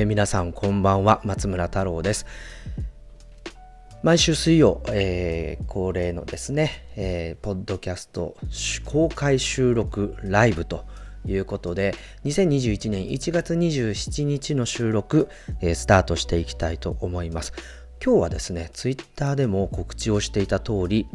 [0.00, 1.20] えー、皆さんこんばんは。
[1.24, 2.24] 松村太郎です。
[4.02, 8.34] 毎週水曜、えー、恒例のですね、えー、ポッドキャスト
[8.86, 10.86] 公開収録ライブと
[11.26, 11.94] いうことで
[12.24, 15.28] 2021年1月27日の収録、
[15.60, 17.52] えー、スタートしていきたいと思います。
[18.02, 21.06] 今日はですねツイッターでも告知をしていた通り、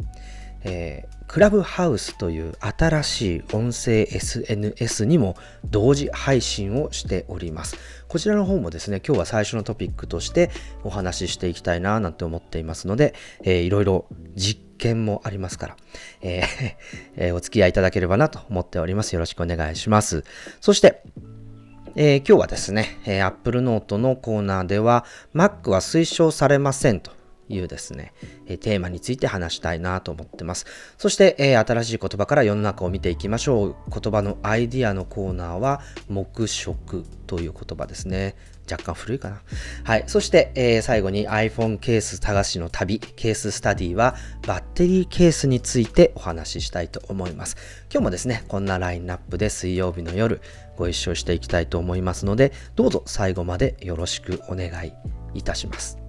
[0.62, 7.76] えー、クラブハウスという新しい音声 SNS にも同時配信をしております。
[8.08, 10.50] こちらの方もですね、今日は最初のトピックとして
[10.84, 15.76] お話ししていきたいななんて思っていますので、えー、いろいろ実験もありますから、
[16.22, 16.46] えー
[17.16, 19.12] えー、お付き合いいただければなと思っております。
[19.14, 20.24] よろしくお願いします。
[20.60, 21.02] そして、
[21.96, 27.15] えー、今日はですね、えー、Apple Note のコーナーでは Mac は推奨されませんと
[27.48, 28.12] いうですね、
[28.46, 30.66] えテーマについて話したいなと思ってます。
[30.98, 33.76] そして、え新しい言葉から世の中を見ていきましょう。
[33.90, 38.34] 言葉のアイディアのコーナーは、黙食という言葉ですね。
[38.70, 39.40] 若干古いかな。
[39.84, 40.04] はい。
[40.08, 44.16] そして、えー、最後に iPhone ケース探しの旅、ケーススタディは
[44.46, 47.56] バッテリーケースについてお話ししたいと思います。
[47.90, 50.40] 今日もですね、こんなラインナップで水曜日の夜
[50.76, 54.92] ご一緒していきたいと思いますので、どうぞ最後までよろしくお願い
[55.34, 56.05] いたします。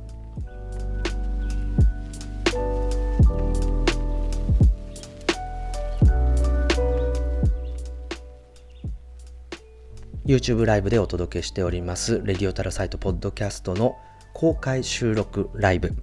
[10.27, 13.97] YouTube ライブでお届けしております、レディオタルサイトポッドキャストの
[14.33, 15.93] 公開収録ライブ。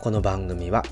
[0.00, 0.82] この番組は、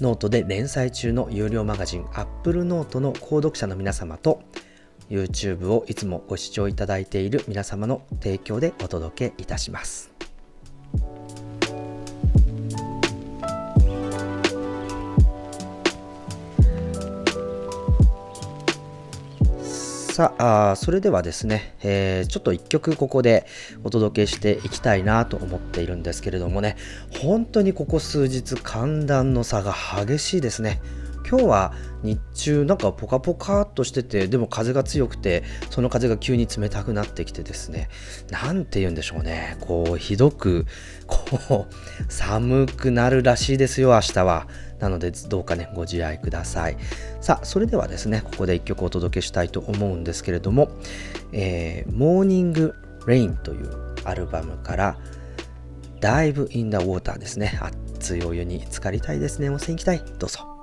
[0.00, 4.42] ノートで連載中の有料マガジン Apple Note の購読者の皆様と、
[5.08, 10.17] YouTube をいつもご視聴いただいている皆様の提供でお届けいたします。
[20.18, 23.46] さあ、それではですね、えー、ちょっと一曲ここで
[23.84, 26.76] お届けしていきたいなと思っているんですけれどもね、
[27.22, 30.80] 本当にここ数日寒暖の差が激しいですね。
[31.28, 31.72] 今日は
[32.02, 37.88] 日中なんかポカポカっとしててでも風が強くてその風が急に冷たくなってきてですね。
[38.28, 39.56] 何て言うんでしょうね。
[39.60, 40.66] こうひどく
[41.06, 44.48] こう寒くなるらしいですよ明日は。
[44.78, 46.76] なのでどうかねご自愛ください。
[47.20, 50.70] さあそれではですねここで1曲お届けしたいと思うんですけれども、
[51.32, 52.74] えー、 Morning
[53.06, 53.70] Rain という
[54.04, 54.98] アルバムから
[56.00, 57.58] Dive in the Water ですね。
[57.98, 59.50] 熱いお湯に浸かりたいですね。
[59.50, 60.02] 温泉行きたい。
[60.18, 60.57] どうぞ。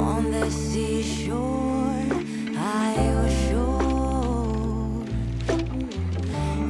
[0.00, 1.74] on the seashore.
[3.48, 3.84] Sure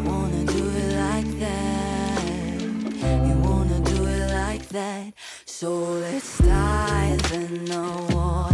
[0.04, 2.22] wanna do it like that.
[3.26, 5.12] You wanna do it like that.
[5.46, 8.53] So let's dive in the water.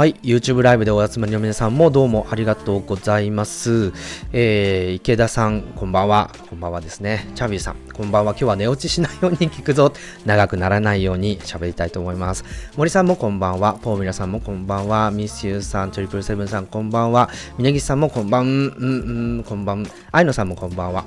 [0.00, 3.92] はい、YouTube ライブでお集まりの皆さんもどうもありがとうございます。
[4.32, 6.30] えー、池田さん、こんばんは。
[6.48, 7.28] こんばんはですね。
[7.34, 8.32] チャビーさん、こんばんは。
[8.32, 9.92] 今日は寝落ちしないように聞くぞ。
[10.24, 12.46] 長くならないように喋りたいと思います。
[12.78, 13.74] 森さんもこんばんは。
[13.74, 15.10] ポーミラさんもこんばんは。
[15.10, 17.28] ミスユーさん、トリプルセブンさん、こんばんは。
[17.58, 19.86] 峯岸さんもこんばん、うん、うん、こんばん。
[20.12, 21.04] 愛野さんもこんばんは。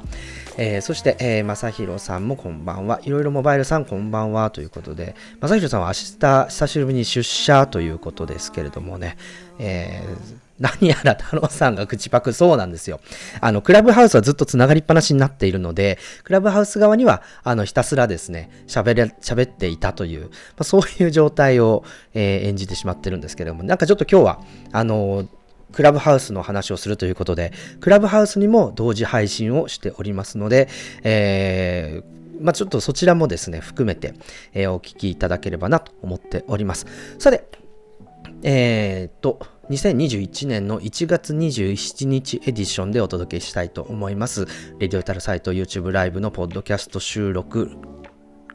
[0.58, 3.00] えーそして、えー、正弘さんもこんばんは。
[3.04, 9.18] いろいろモバイルさんこんばんはということで、正弘さんは明日久しぶりに出社ということですけれどもね、
[9.60, 13.02] えー何やら太郎さんが口パクそうなんですよ。
[13.42, 20.30] あの、クラブハウスはずっとつながりっぱなしになっているので、クラブハウス側には、あの、ひたすらですね、喋れ、喋っていたという、ま
[20.60, 21.84] あ、そういう状態を、
[22.14, 24.42] えー演じてしまってるんですけれども、なんかちょっと今日は、
[24.72, 25.28] あの
[25.74, 27.52] クラブハウスの話をするということで、
[27.82, 30.70] クラブハウスにも同時配信をしておりますので、
[31.04, 34.14] えーまあ、ちょっとそちらもですね、含めて、
[34.54, 36.86] えーお聞きいただければなと思っております。
[37.20, 37.46] さて、
[38.44, 39.40] えーっと、
[39.70, 44.46] 2021年の1月27日エディションでお届けしたいと思います。
[44.80, 47.72] レディオタルサイト YouTube ライブのポッドキャスト収録、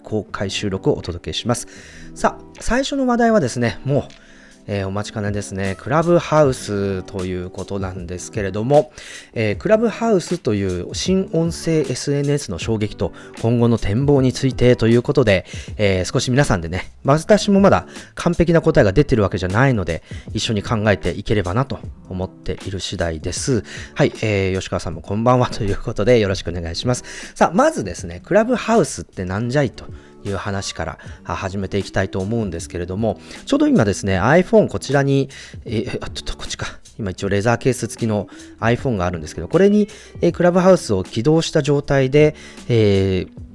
[0.03, 1.67] 公開収録をお届けします。
[2.15, 4.28] さあ、最初の話題はですね、もう、
[4.69, 8.93] えーお待ちかねですね、クラブハウスということなんですけれども、
[9.33, 15.47] えークラブハウスという新音声 SNS の衝撃と今後の展望についてということで、
[15.79, 20.03] えー少し皆さんでね、私もまだ完璧な答えが出てるわけじゃないので、
[20.35, 21.79] 一緒に考えていければなと
[22.11, 23.65] 思っている次第です。
[23.95, 27.05] はい、えー吉川さんもこんばんはということでよろしくお願いします。
[27.35, 29.87] さあ、まずですね、クラブハウスってなんじゃいと
[30.25, 35.29] いう話から始めていきたいと思うんですけれども、ちょうど今ですね、iPhone こちらに、
[35.65, 36.67] えあちょっとこっちか。
[36.99, 39.89] 今一応レザーケース付きの iPhone があるんですけど、これに、
[40.21, 42.35] えクラブハウスを起動した状態で、
[42.69, 43.49] えー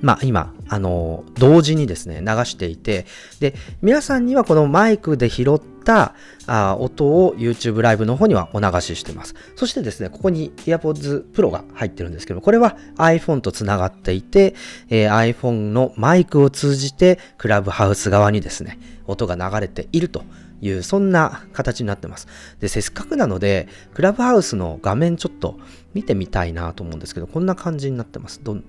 [0.00, 3.06] まあ今、あの同時にですね、流していて、
[3.40, 6.14] で、皆さんにはこのマイクで拾ったた
[6.46, 9.34] あ音を YouTube ライブの方にはお流ししてます。
[9.56, 14.54] そしてですね、ここに AirPods Pro が入ってるんですけど、これは iPhone とつながっていて、
[14.90, 20.24] えー iPhone のマイクを通じてクラブハウス側にですね、音が流れていると
[20.60, 22.28] いう、そんな形になってます。
[22.60, 25.58] で、せっかくなので、クラブハウスの画面ちょっと
[25.94, 28.40] 見てみたいなと思うんですけど、こんな感じになってます。
[28.42, 28.62] どん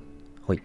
[0.45, 0.61] ほい。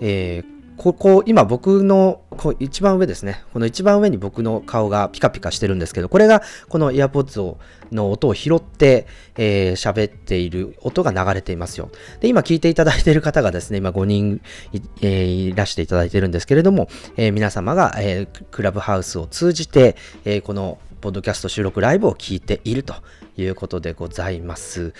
[0.00, 3.42] えーここ、今僕のこう一番上ですね。
[3.52, 7.58] この一番上に僕の顔がピカピカしてるんですけど、これがこの AirPods を
[7.92, 11.90] の音を拾ってえー喋っている音が流れていますよ。
[12.20, 14.40] で、今聞いていただいている方がですね、今5人
[14.72, 22.94] い,、えーいらしていただいてるんですけれども、えー皆様が、えークラブハウスを通じて、えーこのポッドキャスト収録ライブを聞いていると
[23.36, 24.92] いうことでございます。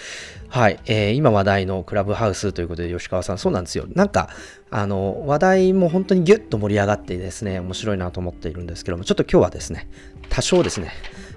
[0.48, 0.80] はい。
[0.86, 3.86] えー今話題のクラブハウスということで、吉川さん、そうなんですよ。
[3.94, 4.30] なんか、
[4.70, 9.88] あの、話題も本当にギュッと盛り上がってですね、面白いなと思っているんですけども、ちょっと今日はですね、
[10.30, 10.92] 多少ですね、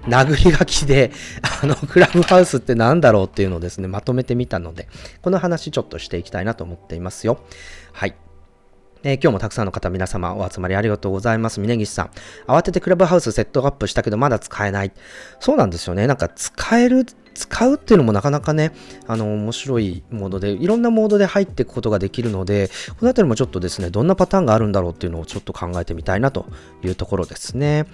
[0.06, 1.10] 殴り書きで、
[1.62, 4.88] あの、クラブハウスって何だろうっていうのをですね、まとめてみたので、
[5.22, 7.40] この話ちょっとしていきたいなと思っていますよ。
[7.92, 8.14] はい。
[9.08, 11.60] え今日もたくさんの方、皆様お集まりありがとうございます。
[11.60, 12.10] 峯岸さん。
[12.48, 14.90] 慌ててクラブハウスセットアップしたけど、まだ使えない。
[15.38, 16.08] そうなんですよね。
[16.08, 18.72] なんか使える、使うっていうのもなかなかね、
[19.06, 26.46] あの、面白いモードで、いろんなモードで入っていくことができるので、このあたりもちょっとですね、どんなパターンがあるんだろうっていうのをちょっと考えてみたいなと
[26.82, 27.86] いうところですね。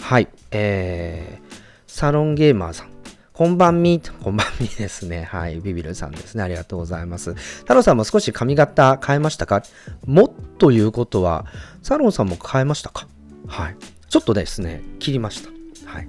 [0.00, 0.26] はい。
[0.50, 1.54] えー、
[1.86, 2.95] サロンゲーマーさん。
[3.36, 5.24] こんばんみ、こんばんみですね。
[5.24, 5.60] はい。
[5.60, 6.42] ビビルさんですね。
[6.42, 7.34] ありがとうございます。
[7.34, 9.62] 太郎さんも少し髪型変えましたか？
[10.06, 11.44] もということは、
[11.82, 13.06] サロンさんも変えましたか？
[13.46, 13.76] はい。
[14.08, 15.50] ちょっとですね、切りました。
[15.84, 16.08] はい。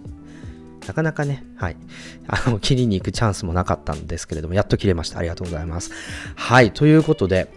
[0.88, 1.76] なかなかね、はい。
[2.28, 5.20] あの、切りに行くチャンスもなかったんですけれども、やっと切れました。
[5.20, 5.92] ありがとうございます。
[6.36, 6.72] はい。
[6.72, 7.48] ということで、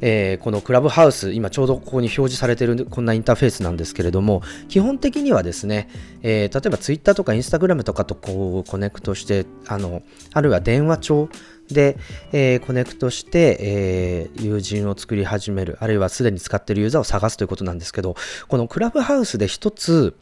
[0.00, 5.88] えーこのクラブハウス、今ちょうどここに表示されてるこんなインターフェースなんですけれども、基本的にはですね、
[6.22, 11.28] えー例えば Twitter とか Instagram とかとこうコネクトして、あの、あるいは電話帳
[11.70, 11.96] で、
[12.32, 18.16] えーコネクトして、えー友人を作り始める、あるいはすでに使っているユーザーを探すということなんですけど、
[18.48, 20.14] このクラブハウスで一つ、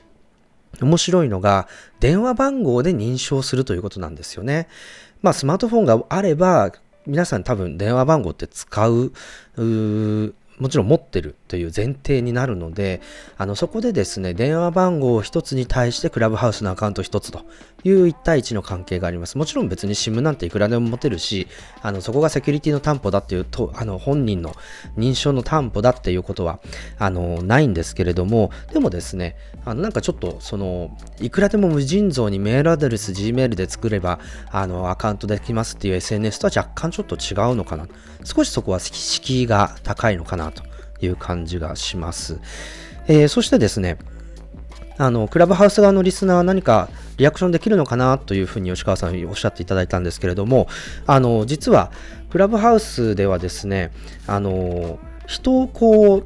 [0.81, 1.69] 面白いのが、
[2.01, 4.69] 電話番号で認証するということなんですよね。
[5.23, 6.73] まあ、スマートフォンがあれば、
[7.07, 9.13] 皆さん多分電話番号って使う、
[9.57, 13.01] うもちろん持ってるという前提になるので、
[13.37, 17.43] あの、そこでですね、電話番号一つに対してクラブハウスのアカウント一つと
[17.85, 19.39] いう1対1の関係があります。
[19.39, 21.47] もちろん別に SIM なんていくらでも持てるし、
[21.83, 24.55] あの、そこがセキュリティの担保だっていうと、あの、本人の
[24.97, 26.61] 認証の担保だっていうことは、
[26.99, 34.19] あの、ないんですけれども、でもですね、あの、なんかちょっと、その、いくらでも無尽蔵にメールアドレス、Gmail で作れば、
[34.51, 37.87] あの、アカウントできますっていう SNS とは若干ちょっと違うのかな。
[38.25, 40.48] 少しそこは敷居が高いのかな
[41.01, 42.41] いう感じがします。
[43.07, 43.99] えーそしてですね、
[44.99, 50.67] あの、クラブハウス側のリスナーは何かリアクションできるのかなというふうに吉川さんおっしゃっていただいたんですけれども、
[51.07, 51.93] あの、実は、
[52.31, 53.93] クラブハウスではですね、
[54.27, 56.25] あの、人をこう、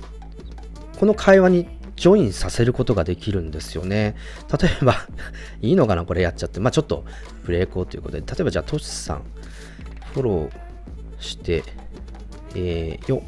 [0.99, 4.17] この会話にジョインさせることができるんですよね。
[4.61, 5.07] 例えば、
[5.61, 6.59] いいのかなこれやっちゃって。
[6.59, 7.05] まあちょっと、
[7.45, 9.23] ブレイクをということで、例えばじゃあ、トシさん、
[10.15, 11.63] フォローして、
[12.55, 13.23] えー、よ。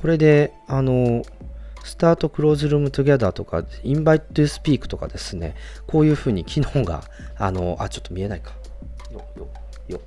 [0.00, 1.22] これで、あの、
[1.84, 5.54] スタートクローズルームトゥギャダーとか、インバイトゥスピークとかですね、
[5.86, 7.04] こういうふうに機能が、
[7.36, 8.52] あの、あ、ちょっと見えないか。
[9.12, 9.48] よ、よ、
[9.88, 10.00] よ。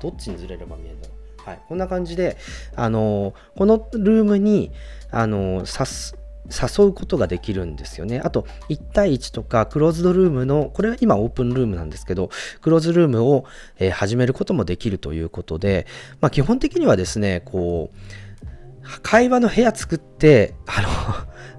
[0.00, 1.48] どっちにずれれば見えるんだろう。
[1.48, 1.60] はい。
[1.68, 2.36] こんな感じで、
[2.74, 4.72] あの、このルームに、
[5.10, 6.16] あの、さす、
[6.48, 8.20] 誘うことができるんですよね。
[8.24, 13.44] あと、1対1とか、クローズドルームの、これは今オープンルームなんですけど、クローズルームを、
[13.92, 15.86] 始めることもできるということで、
[16.20, 18.25] まあ、基本的にはですね、こう、
[19.02, 20.88] 会話の部屋作って、あの、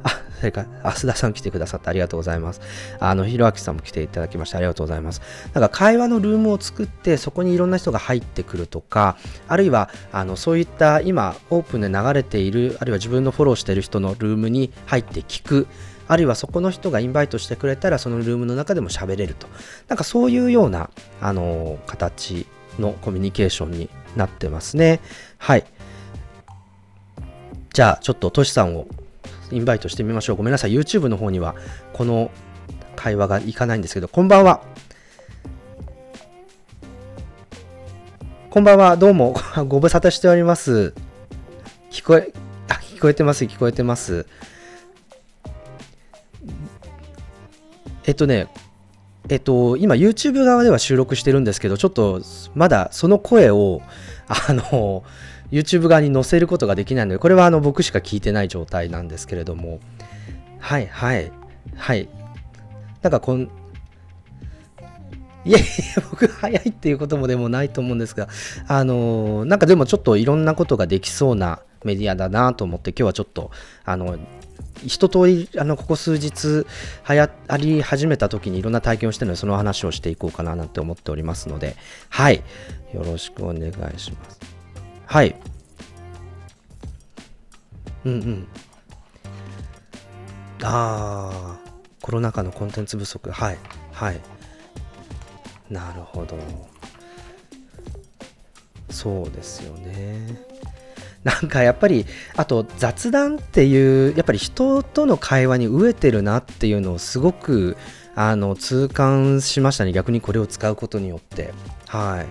[0.04, 2.62] あ、それから、増田さん来てくださってありがとうございます。
[3.00, 5.22] あの、ひろあきさんも来ていただきましてありがとうございます。
[5.54, 9.18] なんか会話のルームを作って、そこにいろんな人が入ってくるとか、
[9.48, 15.68] あるいは、あの、そういった今、オープンで流れている、あるいは自分のフォローしている人のルームに入って聞く、
[16.08, 19.48] あるいはそこの人がインバイトしてくれたら、そのルームの中でも喋れると。
[19.88, 20.90] なんかそういうような、
[21.22, 22.48] あの、形
[22.80, 25.00] のコミュニケーションになってますね。
[25.38, 25.66] はい。
[27.78, 28.88] じゃあ、ちょっとトシさんを
[29.52, 30.36] インバイトしてみましょう。
[30.36, 30.74] ごめんなさい。
[30.74, 31.54] YouTube の方には
[31.94, 32.32] この
[32.96, 34.64] 会話がいかないんですけど、こんばんは。
[38.50, 38.98] こんばんは。
[38.98, 39.36] どうも。
[39.70, 40.96] ご無沙汰しております。
[41.92, 42.34] 聞こえ、
[42.68, 43.46] あ、聞こえてます。
[43.46, 44.26] 聞こえてます。
[48.06, 48.48] えっとね、
[49.30, 52.24] えっと、今 YouTube 側では収録してるんですけど、ちょっと
[52.56, 53.84] まだその声を、
[54.28, 55.04] あの、
[55.52, 59.80] YouTube 側に載せることができないので、これはあの僕しか聞いてない状態なんですけれども、
[60.60, 61.32] はいはい
[61.76, 62.10] はい。
[63.02, 63.50] なんかこん、
[65.46, 68.28] いやいや、僕早いっていうこともでもないと思うんですが、
[68.68, 73.52] あのなんかでもちょっといろんなことができそうなメディアだなと思って、今日はちょっと、
[73.86, 74.18] あの、
[74.86, 76.66] 一通りあのここ数日
[77.10, 81.76] 流行り始めた時にいろんな体験をしてるのでその話をしていこうかななんて思っておりますので
[82.10, 82.44] はい。
[82.94, 84.57] よろしくお願いします。
[85.08, 85.36] はい。
[88.06, 88.48] うんうん。
[90.64, 91.60] ああ
[92.02, 93.32] コロナ禍のコンテンツ不足。
[93.32, 93.58] はい。
[93.94, 94.20] はい。
[95.70, 96.38] なるほど。
[98.90, 100.42] そうですよね。
[101.24, 107.76] なんかやっぱりあと雑談っていうやっぱり人との会話に飢えてるなっていうのをすごく
[108.16, 109.94] あの痛感しましたね。
[109.94, 111.54] 逆にこれを使うことによって。
[111.88, 112.26] はい。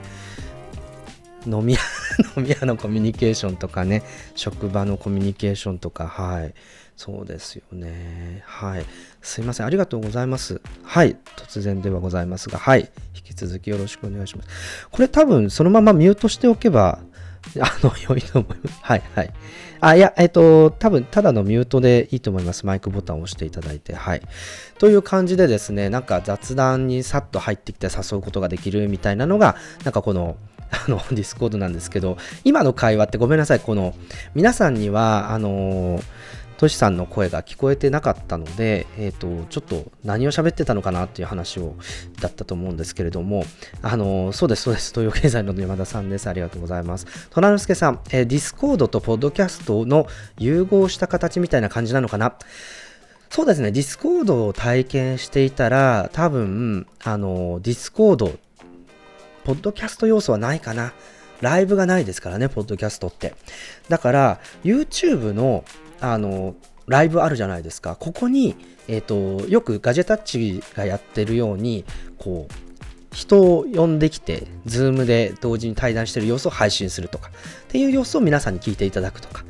[1.46, 1.80] 飲み屋
[2.36, 4.02] 飲み屋のコミュニケーションとかね
[4.34, 6.54] 職場のコミュニケーションとかはい
[6.96, 8.86] そうですよねはい
[9.22, 17.00] すいませんありがとうございますはい突然ではございますがはい引き続きよろしくお願いしますこれ多分そのままミュートしておけば
[17.60, 18.78] あの、良いと思います。
[18.82, 19.32] はい、はい。
[19.80, 22.66] あ、いや、えっと、多分、ただのミュートでいいと思います。
[22.66, 23.94] マイクボタンを押していただいて。
[23.94, 24.22] はい。
[24.78, 30.36] という感じでですね、なんか雑談にさっと入ってきて誘うことができるみたいなのが、なんかこの、
[30.86, 33.94] あの、ディスコードなんですけど、今の会話ってごめんなさい、この、
[34.34, 36.00] 皆さんには、あの
[36.58, 41.76] トシさんの声が聞こえてなかったので、えっ、と、ちょっと何を喋ってたのかなっていう話を、
[42.20, 43.44] だったと思うんですけれども、
[43.82, 46.28] あの、そうです、そうです、東洋経済の山田さんです。
[46.28, 47.06] ありがとうございます。
[47.30, 50.06] 虎之助さん、えーディスコードとポッドキャストの
[50.38, 52.34] 融合した形みたいな感じなのかな？
[53.28, 58.32] そうですね、ディスコードを体験していたら、多分、あの、ディスコード、
[59.46, 60.92] ポッドキャスト要素はないかな。
[61.40, 63.36] ライブがないですからね、ポッドキャストって。
[63.88, 65.64] だから、YouTube の、
[66.00, 66.56] あの、
[66.88, 67.94] ライブあるじゃないですか。
[67.94, 68.56] ここに、
[68.88, 69.14] えっ、と、
[69.48, 71.84] よくガジェタッチがやってるように、
[72.18, 79.44] こう、人を呼んできて、ズームで同時に対談してる様子を配信するとか、っていう様子を皆さんに聞いていただくとか、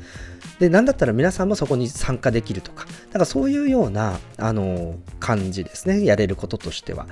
[0.59, 6.03] で、なんだったら皆さんもそこに参加できるとか、だかそういうような、あの、感じですね。
[6.03, 7.07] やれることとしては。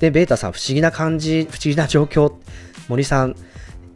[0.00, 2.32] で、ベータさん、不思議な感じ、不思議な状況。
[2.88, 3.36] 森さん、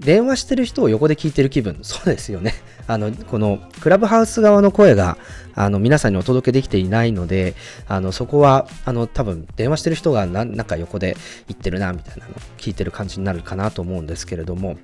[0.01, 1.79] 電話してる人を横で聞いてる気分。
[1.83, 2.55] そうですよね。
[2.87, 5.17] あの、この、クラブハウス側の声が、
[5.55, 7.55] あの、皆さんにお届けできていないので、
[7.87, 11.17] あの、そこは、あの、多分、電話してる人がな、なんか横で
[11.49, 14.77] 言ってるな、みたいなの聞いてる感じになるかなと思うんですけれども、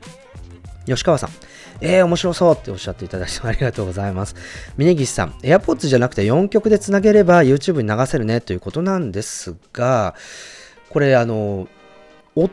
[0.87, 1.31] 吉川さん、
[1.81, 4.35] えー、面白そうっておっしゃっていただいて ありがとうございます。
[4.77, 10.14] 峯岸さん、AirPods じゃなくて4曲でつなげれば YouTube に流せるねということなんですが、
[10.88, 11.69] これ、あの、
[12.35, 12.51] 音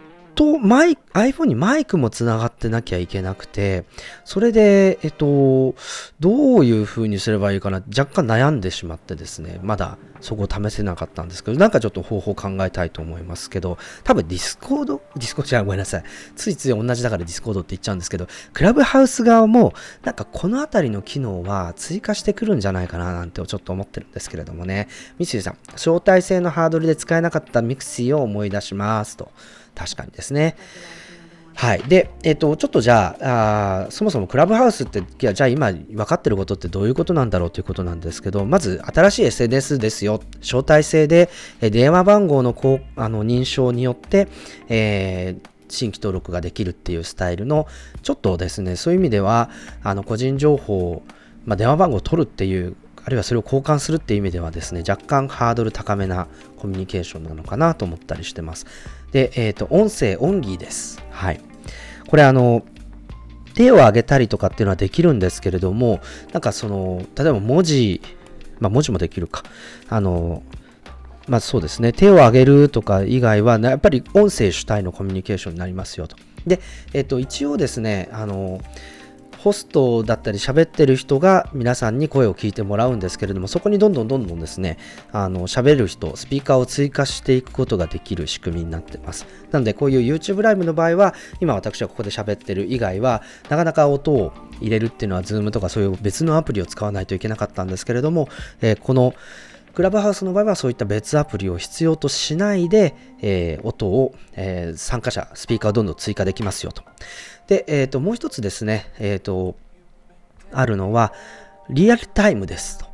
[0.59, 3.85] マイ iPhone にマイクもつながってなきゃいけなくて、
[4.23, 5.75] それで、えっと、
[6.19, 15.01] どういう風にすればいいかな、若干悩んでしまってですね、まだそこを試せなかったんですけど、なんかちょっと方法考えたいと思いますけど、多分ディスコード？
[15.15, 15.47] ディスコード？
[15.49, 16.03] じゃごめんなさい。
[16.35, 19.73] ついつい同じだからディスコードって言っちゃうんですけど、クラブハウス側も、
[20.03, 24.87] なんかこのあたりの機能は追加してくるんじゃないかななんてちょっと思ってるんですけれどもね。
[25.19, 29.31] 三井さん、招待制のハードルで使えなかったミクシーを思い出しますと。
[29.77, 30.55] 確かにですね。
[31.53, 31.83] はい。
[31.87, 40.21] で、えっ、と、ちょっとじゃああ、そもそもクラブハウスって、じゃあ今分かってることってどういうことなんだろうということなんですけど、まず新しい SNS ですよ。
[40.41, 41.29] 招待制で、
[41.61, 44.27] え電話番号のこうあの認証によって、
[44.69, 47.67] えー新規登録ができるっていうスタイルの、
[48.01, 49.49] ちょっとですね、そういう意味では、
[49.83, 51.03] あの個人情報、
[51.45, 58.65] まあ、電話番号を取るっていうあるいはそれを交換するっていう意味ではですね、若干ハードル高めなコミュニケーションなのかなと思ったりしてます。
[59.17, 61.03] で、えっ、ー、と、音声、オンリーです。
[61.09, 61.41] はい。
[62.07, 62.63] これあの、
[63.55, 66.01] 手を挙げたりとかっていうのはできるんですけれども、
[66.33, 67.99] なんかその、例えば文字、
[68.59, 69.41] まあ文字もできるか。
[69.89, 70.43] あの、
[71.27, 76.15] まあそうですね、手を挙げるとか以外は、やっぱり音声主体のコミュニケーションになりますよと。
[76.45, 76.59] で、
[76.93, 78.61] えっ、と、一応ですね、あの、
[79.37, 84.77] ホストだったり喋ってる人が皆さんに声を聞いてもらうんですけれども、そこにどんどんどんどんですね、
[85.11, 89.25] あの、喋る人、スピーカーを追加していくことができる仕組みになってます。
[89.51, 98.29] なので、こういう YouTube ライブの場合は、今私はここで喋ってる以外は、なかなか音を入れるっていうのは Zoom とかそういう別のアプリを使わないといけなかったんですけれども、
[98.61, 99.13] えー、この
[99.77, 106.81] クラブハウスの場合はそういった別アプリを必要としないで、えー、音を、えー、参加者、スピーカーをどんどん追加できますよと。
[107.47, 109.55] で、えっ、ー、と、もう一つですね、えっ、ー、と、
[110.51, 111.13] あるのは、
[111.69, 112.86] リアルタイムですと。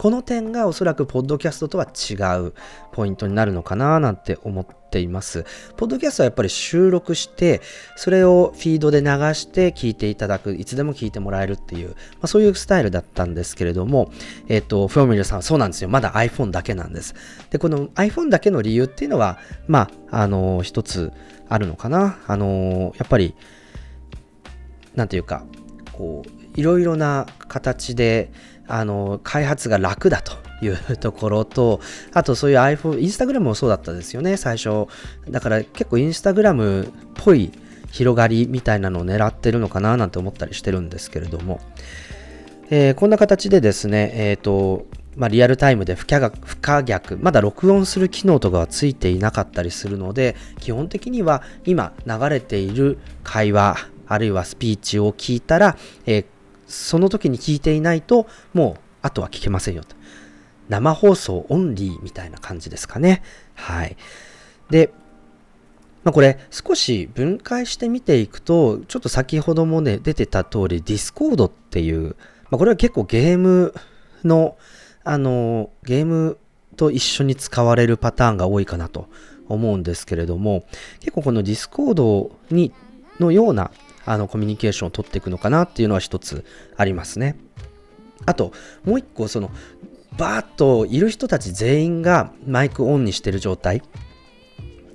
[0.00, 2.54] この点がおそらくポッドキャストとは違う
[2.90, 5.44] ポイントになるのかななんて思っています。
[5.76, 7.60] ポッドキャストはやっぱり収録して、
[7.96, 14.10] それをフィードで流して聞いていただく、いつでも聞いてもらえるっていう、まあ、そういうスタイルだったんですけれども、
[14.48, 15.90] えっ、ー、と、フォーミュラさんそうなんですよ。
[15.90, 17.14] まだ iPhone だけなんです。
[17.50, 21.12] で、この iPhone だけの理由っていうのは、まあ、あの、一つ
[21.50, 22.16] あるのかな。
[22.26, 23.34] あの、やっぱり、
[24.94, 25.44] なんていうか、
[25.92, 28.32] こう、いろいろな形で、
[28.70, 30.32] あの、開発が楽だと
[30.64, 31.80] いうところと、
[32.12, 34.86] あとそういう iPhone、インスタグラムもそうだったですよね、最初。
[35.28, 37.50] だから結構インスタグラムっぽい
[37.90, 41.60] 広がりみたいなのを狙ってるのかななんて思ったりしてるんですけれども、
[42.70, 56.24] えー、こんな形でですね、えっ、ー、と、まあ、リアルタイムで不可逆、まだ録音する機能とかはついていなかったりするので、基本的には今流れている会話、あるいはスピーチを聞いたら、えー、
[56.70, 59.96] その時に聞いていないと、もうあとは聞けませんよと。
[60.68, 63.22] 生放送オンリーみたいな感じですかね。
[63.54, 63.96] はい。
[64.70, 64.92] で、
[66.04, 72.16] まあ、これ少し分解して見ていくと、ちょっと先ほどもね、出てた通り、ディスコードっていう、
[72.50, 73.74] まあ、これは結構ゲーム
[74.24, 74.56] の、
[75.04, 76.38] あの、ゲーム
[76.76, 79.08] と一緒に使われるパターンが多いかなと
[79.48, 80.64] 思うんですけれども、
[81.00, 82.72] 結構このディスコードに、
[83.18, 83.70] のような
[84.10, 86.44] あのコミュニケーションを取っていくのかなっていうのは一つ
[86.76, 87.36] ありますね。
[88.26, 88.52] あと、
[88.84, 89.52] もう一個、その、
[90.18, 93.82] バーッといる人たち全員がマイクオンにしてる状態。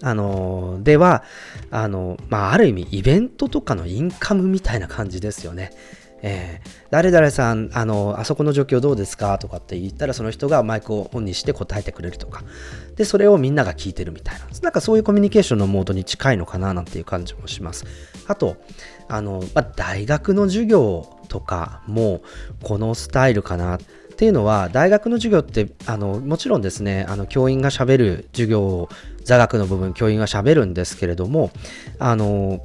[0.02, 1.24] あのでは、
[1.72, 5.72] あの、まあ、ある意味イベントとかのインカムみたいな感じですよね。
[6.22, 9.38] えー、誰々さん、あの、あそこの状況どうですか？
[9.38, 12.44] とかって言ったら、その人がマイクをオンにして答えてくれるとか。
[12.96, 14.46] で、それをみんなが聞いてるみたいな。
[14.62, 17.86] なんかそういうコミュニケーションのモードに近いのかななんていう感じもします。
[18.28, 18.58] あと、
[19.08, 22.22] あの、まあ、大学の授業とかも、
[22.64, 23.78] このスタイルかな。
[23.78, 28.90] っていうのは、大学の授業って、あの、もちろんですね、あの、教員がしゃべる授業を、
[29.26, 31.52] 座学の部分、教員がしゃべるんですけれども、
[32.00, 32.62] あの、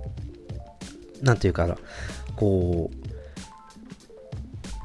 [1.22, 1.76] なんていうかな、
[2.36, 2.99] こう、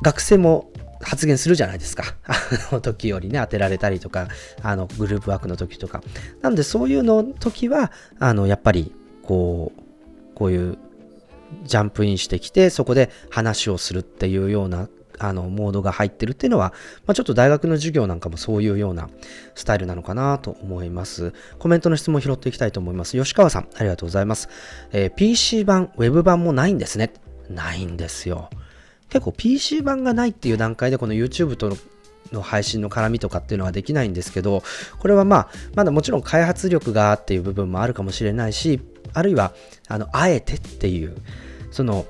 [0.02, 2.16] 学生も発言するじゃないですか。
[2.26, 2.36] あ
[2.72, 4.28] の時よりね、当てられたりとか、
[4.62, 6.02] あの、グループワークの時とか。
[6.42, 9.82] なので、そういうの時は、あの、やっぱり、こう、
[10.36, 10.78] こういう
[11.64, 16.74] ジャンプインしてきて、そこで話をするっていうようなあのモードが入ってるっていうのは、
[17.06, 19.10] まあ、ちょっと大学の授業なんかもそういうような
[19.54, 21.34] スタイルなのかなと思います。
[21.60, 23.18] コメントの質問を拾っていきたいと思います。
[23.18, 24.50] 吉川さん、ありがとうございます。
[24.92, 27.14] えー、PC 版、Web 版もないんですね。
[27.50, 28.50] ないんですよ。
[29.10, 31.78] 結構 PC 版がないっていう段階でこの YouTube との
[32.32, 34.64] の配信の絡みとかっていうのはできないんですけど、
[35.00, 38.82] これはまあ、まだもちろん開発力がっていう部分もあるかもしれないし、
[39.14, 39.54] あるいは、
[39.88, 41.16] あの、あえてっていう、
[41.72, 42.06] その、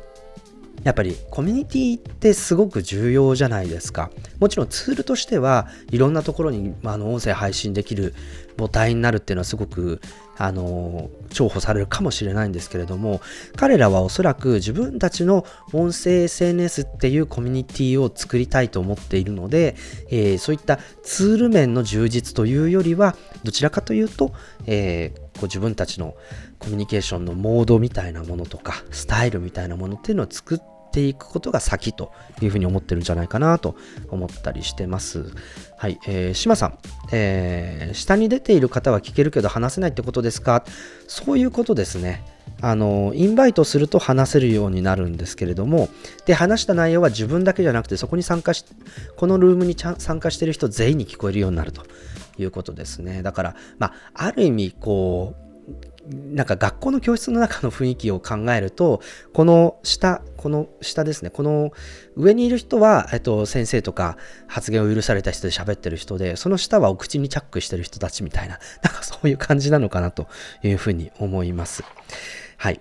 [0.83, 4.11] やっぱりコミュニティってすごく重要じゃないですか。
[4.39, 8.13] もちろんツールとしてはいろんなところに、まあ、の音声配信できる
[8.57, 9.99] 母体になるっていうのはすごく
[10.37, 13.21] あの重宝されるかもしれないんですけれども
[13.55, 19.75] 彼らはおそらく自分たちの音声 SNS っていうコミュニティを作りたいと思っているので、
[20.09, 24.33] えー、そういったツール面の充実というよりはどちらかというと、
[24.65, 26.15] えー、こう自分たちの
[26.59, 30.59] コミュニケーションのモードみたいなものとかスタイルみたいなものっていうのを作っ
[30.91, 33.75] ていくことが先というふうに思ってるんじゃないかなと
[34.09, 35.25] 思ったりしてます。
[35.77, 36.77] はい、えー、島さん、
[37.11, 40.63] えー、下に出ている方は聞けるけど話せないってことですか？
[41.07, 42.23] そういうことですね。
[42.61, 45.89] あの、インバイトすると話せるようになるんですけれども、
[46.25, 48.63] で、話した内容は自分だけじゃなくて、そこに参加し、
[49.17, 51.83] このルームに参加している人全員に聞こえるようになると
[52.37, 53.23] いうことですね。
[53.23, 55.44] だから、まあ、ある意味、こう、
[56.07, 59.01] なんか学校の教室の中の雰囲気を考えると、
[59.33, 61.71] この下、この下ですね、この
[62.15, 70.27] 上にいる人は、えっと、先生とか発言を許された人で喋ってる人で、その下はお口にチャックしてる人たちみたいな、 なんかそういう感じなのかなと
[70.63, 71.83] いうふうに思います。
[72.57, 72.79] はい。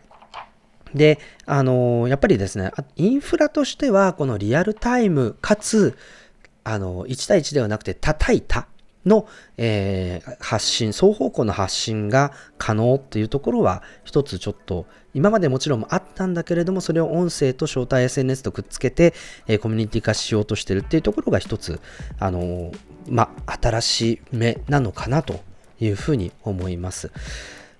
[0.95, 5.97] で、あの、やっぱりですね、インフラとしては、このリアルタイムかつ、
[6.63, 8.69] あの、1対1ではなくて叩いた
[9.07, 19.15] の、えー、発信、双方向の発信が可能っていうところは一つちょっと今までもちろんあったんだけれどもそれを音声と招待 SNS とくっつけて、
[19.47, 21.81] えー、コミュニティ化しようとしてるっていうところが一つ
[22.19, 25.41] あのー、ま新しめなのかなと
[25.81, 27.11] いうふうに思います。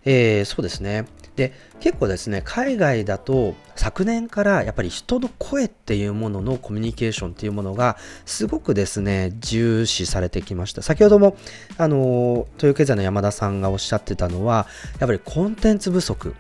[0.05, 1.07] えー、そうですね。
[1.37, 10.83] で、結構ですね、海外だと昨年からやっぱり人の声っていうもののコミュニケーションっていうものがすごくですね、重視されてきました。
[10.83, 11.37] 先ほども、
[11.77, 14.67] あの、豊経済の山田さんがおっしゃってたのは、
[15.01, 16.35] やっぱりコンテンツ不足。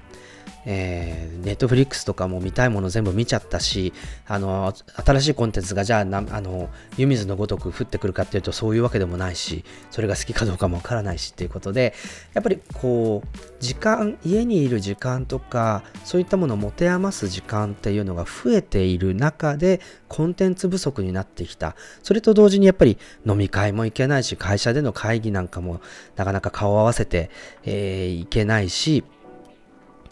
[0.66, 3.92] えー、ネットフリックスとかも見たいもの全部見ちゃったし、
[4.27, 4.74] あの、
[5.05, 11.94] 新しいコンテンツがじゃあ、あの、湯水のごとく降ってくるかっていうとそういうわけでもないし、それが好きかどうかもわからないしっていうことで、
[12.33, 21.74] やっぱりこう、時間、家にいる時間とか、そういったものを持て余す時間っていうのが増えている中で、コンテンツ不足になってきた。
[22.03, 25.81] それと同時にやっぱり飲み会も行けないし、会社での会議なんかも
[26.16, 27.31] なかなか顔を合わせて、
[27.64, 29.05] えー、行けないし、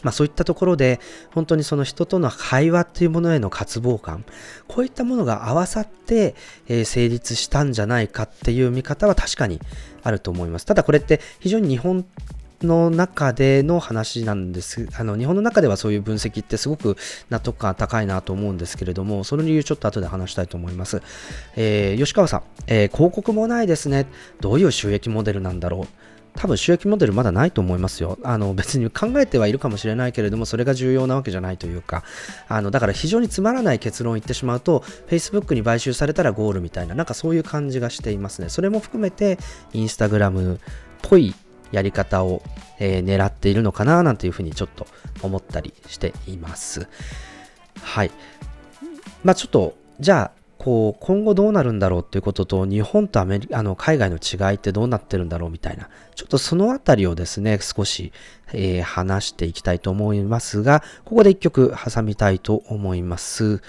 [0.03, 1.01] まあそういったところで、
[1.33, 4.25] 本当にその人との会話っていうものへの渇望感、
[4.69, 6.35] こういったものが合わさって、
[6.69, 9.61] え、成立したんじゃないかっていう見方は確かに
[10.03, 10.67] あると思います。
[10.67, 12.05] ただこれって非常に日本
[12.67, 14.89] の中での話なんです。
[14.97, 16.97] あの、日本の中ではそういう分析ってすごく
[17.31, 21.03] 納得感高いなと思うんですけれども、その理由ちょっと後で話したいと思います。
[21.57, 24.07] えー、吉川さん、えー、広告もないですね。
[24.41, 26.02] どういう収益モデルなんだろう。
[26.35, 28.19] 多分収益モデルまだないと思いますよ。
[28.23, 32.05] あの別に考えてはいるかもしれないけれども、それが重要なわけじゃないというか、
[32.49, 38.49] あのだから非常につまらない結論を言ってしまうと、Facebook に買収されたらゴールみたいな、なんかそういう感じがしていますね。
[38.49, 39.39] それも含めて、
[39.73, 40.59] インスタグラムっ
[41.03, 41.35] ぽい
[41.71, 42.43] やり方を、
[42.79, 44.87] えー、狙っているのかななんていうふうにちょっと
[45.23, 46.89] 思ったりしています。
[47.83, 48.11] はい。
[49.25, 58.13] まあちょっと、じゃあ、こう、今後どうなるんだろうっていうことと、日本とアメリカ、の、海外の違いってどうなってるんだろうみたいな、ちょっとそのあたりをですね、少し、
[58.53, 63.61] えー、話していきたいと思いますが、ここで一曲挟みたいと思います。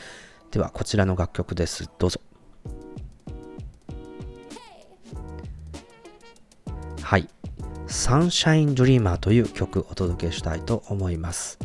[0.52, 1.90] では、こちらの楽曲です。
[1.98, 2.22] どうぞ。
[7.02, 7.28] はい。
[7.88, 11.58] サンシャインドリーマーという曲お届けしたいと思います。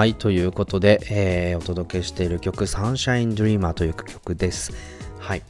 [0.00, 4.72] はい、ということで、えーお届けしている曲、Sunshine Dreamer という曲です。
[5.18, 5.42] はい。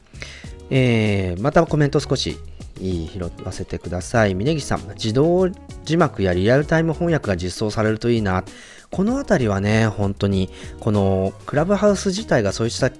[0.69, 2.37] えーまたコメント少し
[2.81, 4.35] いい拾わせてください。
[4.35, 5.47] 峯岸さん、自動
[5.85, 8.43] 字幕やリアルタイム翻訳が実装されるといいな。
[8.91, 10.49] このあたりはね、本当に、
[10.81, 12.91] このクラブハウス自体がそうした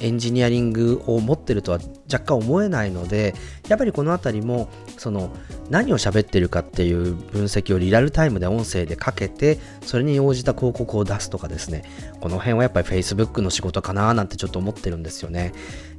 [0.00, 1.80] エンジニアリングを持ってるとは
[2.14, 3.34] 若干思えないので、
[3.68, 5.30] やっぱりこのあたりも、その
[5.70, 11.84] 何を喋ってるかっていう分析をリアルタイムで音声でかけて、それに応じた広告を出すとかですね、
[12.20, 15.52] この辺はやっぱり Facebook の仕事かななんてちょっと思ってるんですよね。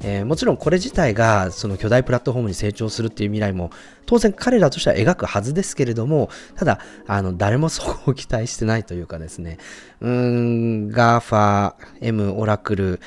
[0.04, 3.71] えーもちろんこれ自体がその巨大プラットフォームに成長するっていう未来も
[4.06, 9.58] 当然彼らとしては描くはずですけれども、ただ、あの、誰もそこを期待してないというかですね、
[10.01, 12.99] うーん、GAFA、M、オラクル、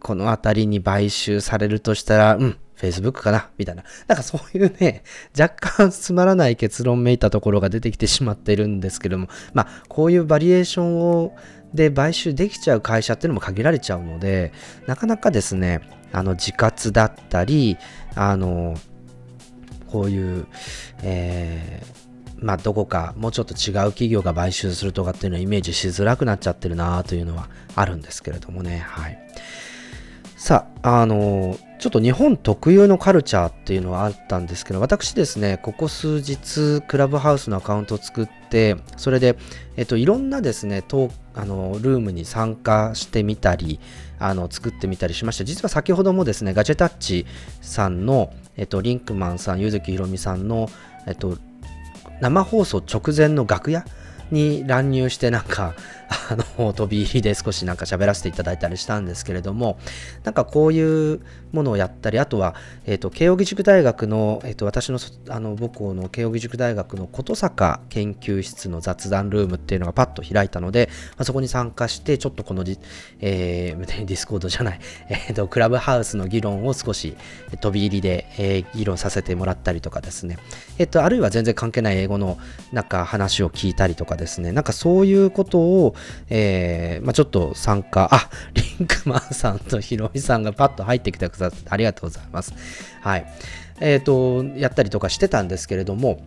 [0.00, 3.84] このあたりに買収されるとしたら、うん、Facebook かなみたいな。
[4.06, 5.02] なんかそういうね、
[5.38, 11.36] 若干つまらない結論めいたところが出てきてしまっているんですけども、まあ、こういうバリエーションを、
[11.74, 14.52] で買収できちゃう会社っていうのも限られちゃうので、
[14.86, 15.80] なかなかですね、
[16.12, 17.76] あの、自活だったり、
[18.14, 18.74] あの、
[19.88, 20.46] こういう、
[21.02, 22.08] えー
[22.40, 28.78] まあ、どこかもうちょっと違う企業が買収するとかっていうのはイメージしづらくなっちゃってるなというのはあるんですけれどもね。
[28.78, 29.18] はい。
[30.36, 39.36] さあ、あのちょっと日本特有のカルチャーっていうのはあったんですけど、私ですね、ここ数日、クラブハウスのアカウントを作って、それで、
[39.76, 43.78] えっと、いろんなですね、トあのルームに参加してみたり、
[44.18, 45.44] あの作ってみたりしました。
[45.44, 47.26] 実は先ほどもですね、ガジェタッチ
[47.60, 50.68] さんの、えっと、リンクマンさん、ゆずきひろみさんの、
[51.06, 51.38] えっと、
[52.20, 53.84] 生放送直前の楽屋
[54.32, 55.74] に乱入してなんか
[56.08, 59.78] あの飛び入りで少しなんか喋らせていただいたりしたんですけれども
[60.24, 61.20] なんかこういう
[61.52, 62.54] ものをやったりあとは、
[62.86, 72.78] えー、と慶應義塾大学の,、えー、と私のあの母校の慶應義塾大学の琴坂研究室の雑談ルームっていうのがパッと開いたので、まあ、そこに参加してちょっとこのディ、
[73.20, 77.16] えー、 ディスコードじゃない、 えー、とクラブハウスの議論を少し
[77.60, 80.38] 飛び入りで、えー議論させてもらったりとかですね、
[80.78, 82.38] えっと、あるいは全然関係ない英語の
[82.72, 85.94] なんか話を聞いたりとかですね、なんかそういうことを、
[86.30, 92.54] えーまあ、ちょっと参加、あ、リンクマンさんとヒロミさんがパッと入ってきてくださってありがとうございます。
[93.00, 93.26] はい。
[93.80, 96.20] えっ、と、やったりとかしてたんですけれども、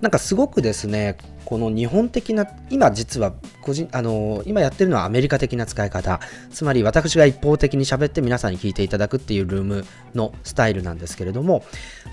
[0.00, 3.32] なんかすごくですね、この日本的な、今実は
[3.62, 11.64] 個人、あの、今やってるのはアメリカ的な使い方、つまり私が一方的に喋って皆さんに聞いていただくっていうルームのスタイルなんですけれども、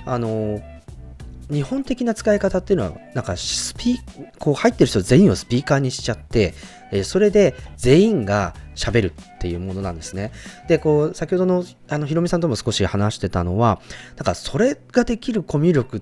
[0.05, 0.61] あの、
[1.53, 3.99] 日本的な使い方っていうのは、なんかスピ
[4.39, 6.53] こう入ってる人全員をスピーカーにしちゃって、
[6.91, 10.31] えそれで全員が喋るっていうものなんですね。
[10.67, 13.79] で、こう、先ほどの、あの、ひろみさんとも少し話してたのは、
[14.15, 16.01] なんかそれができるコミュ力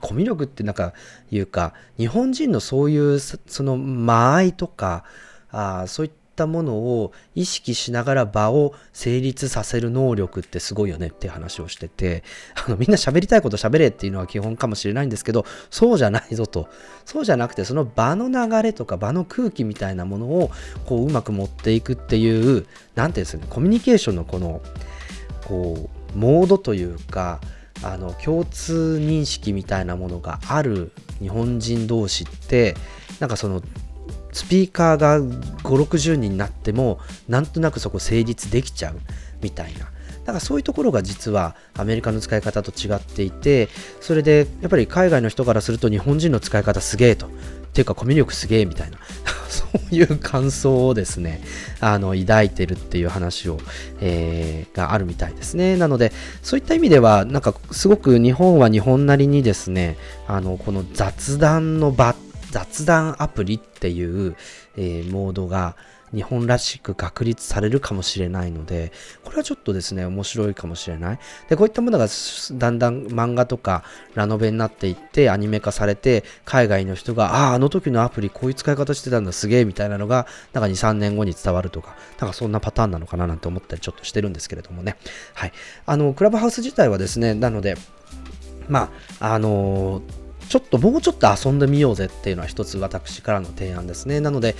[0.00, 0.92] コミュ力ってなんか
[1.30, 5.04] いうか日本人のそういうその間合いとか
[5.50, 12.22] あそういったたものを意識しながら場を成立させる能力ってすごいよねって話をしてて
[12.66, 16.68] あのみんな喋りたいこと喋れっていうのは基本かもしれないんですけどそうじゃないぞと。
[17.04, 20.50] そうじゃなくてその場の流れとか場の空気みたいなものを
[20.86, 24.60] こううまく持っていくっていう何ていうんですかねコミュニケーションのこの
[25.44, 27.40] こうモードというか
[27.82, 32.74] あの共通認識みたいなものがある日本人同士って
[33.20, 33.62] なんかその
[34.36, 38.96] スピーカーが560人になってもなんとなくそこ成立できちゃう
[39.40, 39.80] みたいな。
[39.80, 39.86] だ
[40.26, 43.68] からそういうところが実はアメリカの使い方と違っていて
[44.00, 47.26] それでやっぱり海外の人からすると日本人の使い方すげえと。
[47.26, 47.28] っ
[47.76, 48.98] ていうかコミュ力すげえみたいな。
[49.48, 51.40] そういう感想をですね
[51.80, 53.58] あの抱いてるっていう話を、
[54.00, 55.76] えーがあるみたいですね。
[55.76, 59.96] なのでそういった意味ではなんかすごく日本は日本なりにですね
[60.26, 62.16] あのこの雑談の場っ
[62.56, 64.34] 雑談アプリっていう、
[64.78, 65.76] えーモードが
[66.14, 68.92] 日本らしく確立されるかもしれないので、
[69.24, 71.18] これはちょっとですね、面白いかもしれない。
[71.50, 72.06] で、こういったものが
[72.52, 84.96] だんだん漫画とかラノベになっていって、アニメ化されて、海外の人が、ああ、あの時のアプリこういう使い方してたんだ、すげえ、みたいなのが、なんか2、3年後に伝わるとか、なんかそんなパターンなのかななんて思ったりちょっとしてるんですけれどもね。
[85.34, 85.52] はい。
[85.84, 87.76] あの、クラブハウス自体はですね、なので、
[88.68, 88.90] ま
[89.20, 94.20] あ、あのーちょっともうちょっと遊んでみようぜっていうのは一つ私からの提案ですね。
[94.20, 94.54] なので、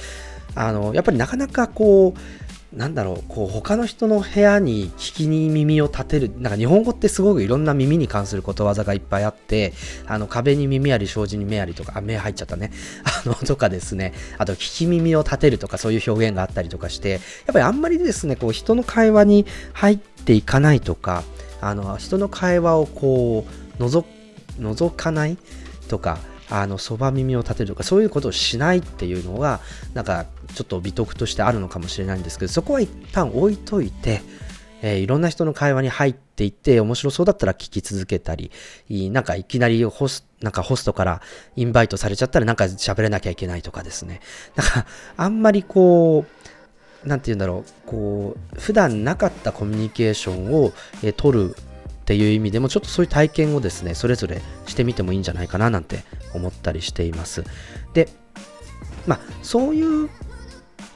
[0.54, 9.72] あのやっぱりなかなかこう、なんだろう、こう他の人の部屋に聞きに耳を立てる、なんか日本語ってすごくいろんな耳に関することわざがいっぱいあって、
[10.06, 12.72] あの壁に耳あり、障子に目ありとか、あ、目入っちゃったね。
[13.24, 17.20] あの、とかですね、あと聞き耳を立てるとかそういう表現があったりとかして、やっ
[17.52, 21.22] ぱりあんまりですね、こう人の会話に入っていかないとか、
[21.60, 23.46] あの人の会話をこ
[23.78, 24.04] う、覗
[24.58, 25.36] 覗かない
[25.86, 26.18] とか
[26.48, 29.60] あのそば耳を立てるとかそういうことをしないっていうのが
[29.94, 34.22] なんかちょっと美徳としてあるのかもしれないんですけどそこは一旦置いといて、
[34.82, 38.50] えーいろんな人の会話に入っていって面白そうだったら聞き続けたり
[38.88, 41.22] なんかいきなりホスなんかホストから
[41.56, 44.20] インバイトされちゃったらなんか喋れなきゃいけないとかですね。
[44.54, 46.26] なんかあんまりこ
[47.04, 50.72] うなんて言うんだろうこう普段なかったコミュニケーションを、
[51.02, 51.56] えー取る
[52.06, 56.04] っていう意味でもちょっとそういう体験をですねそれぞれしてみてもいいんじゃないかななんて
[56.34, 57.42] 思ったりしています。
[57.94, 58.08] で
[59.08, 60.08] まあそういう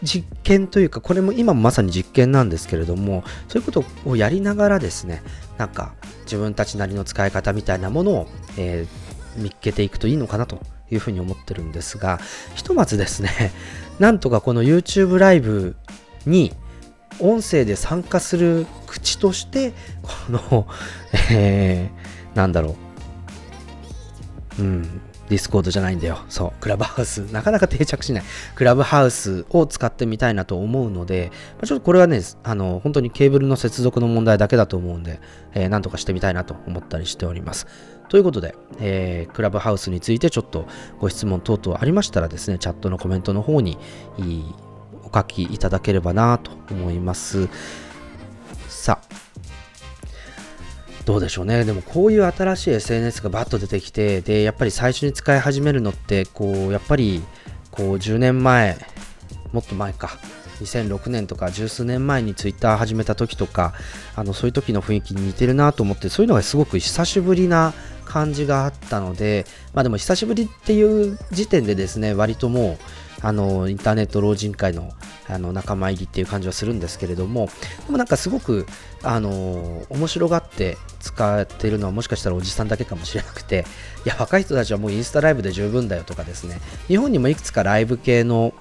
[0.04, 5.22] 実験というかこれも今もまさに実験なんですけれどもそういうことをやりながらですね
[5.58, 12.18] なんか自分たちなりの使い方みたいなものを、えー見っけていくといいのかなというふうに思ってるんですが
[12.54, 13.52] ひとまずですね
[13.98, 15.76] なんとかこの YouTube ライブ
[16.26, 16.52] に
[17.18, 20.66] 音声で参加する口としてこの、
[21.30, 22.76] えーなんだろ
[24.58, 24.62] う。
[24.62, 26.18] うんディスコードじゃないんだよ。
[26.28, 27.18] そうクラブハウス。
[27.32, 28.24] なかなか定着しない。
[28.56, 31.30] クラブハウスを使ってみたいなと思うので
[31.64, 35.20] ちょっとこれはねあの本当にケーブルの接続の問題だけだと思うんで、
[35.54, 37.66] えーなんとかしてみたいなと思ったりしております。
[38.08, 40.66] ということで、えークラブハウスについてちょっと
[40.98, 43.78] ご質問等々ありましたらですねチャットのコメントの方に
[45.12, 47.48] お書きいただければなと思います。
[48.68, 49.20] さあ。
[51.06, 51.64] どうでしょうね。
[51.64, 57.22] でもこういう新しい SNS がバッと出てきて、で、やっぱり最初に使い始めるのって、こう、やっぱり、
[57.70, 58.78] こう、10年前、
[59.52, 60.18] もっと前か、
[60.61, 63.72] 2006年とか十数年前に Twitter 始めた時とか、
[64.14, 67.72] あの、そういう時の雰囲気に似てるなと思って、そういうのがすごく久しぶりな
[68.04, 72.84] 感じがあったので、まあでも久しぶりっていう時点でですね、割ともう、
[73.23, 74.93] あの、インターネット老人会の
[75.29, 77.49] あの仲間入りっていう感じはするんですけれども、
[77.87, 78.66] でもなんかすごく、
[79.03, 83.64] あの、面白がって使ってるのはもしかしたらおじさんだけかもしれなくて、
[84.05, 88.55] いや、若い人たちはもうインスタライブで十分だよとかですね、日本にもいくつかライブ系の、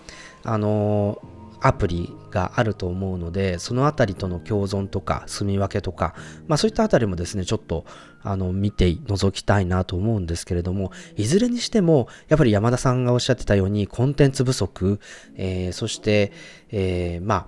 [0.44, 1.22] あの、
[1.62, 6.14] アプリがあると思うので、そのあたりとの共存とか、住み分けとか、
[6.48, 7.86] まあそういったあたりもですね、ちょっと、
[8.22, 15.00] あの、見て、覗きたいなと思うんですけれども、いずれにしても、やっぱり山田さんがおっしゃってたように、コンテンツ不足、
[15.36, 16.32] えーそして、
[16.72, 17.48] えーまあ、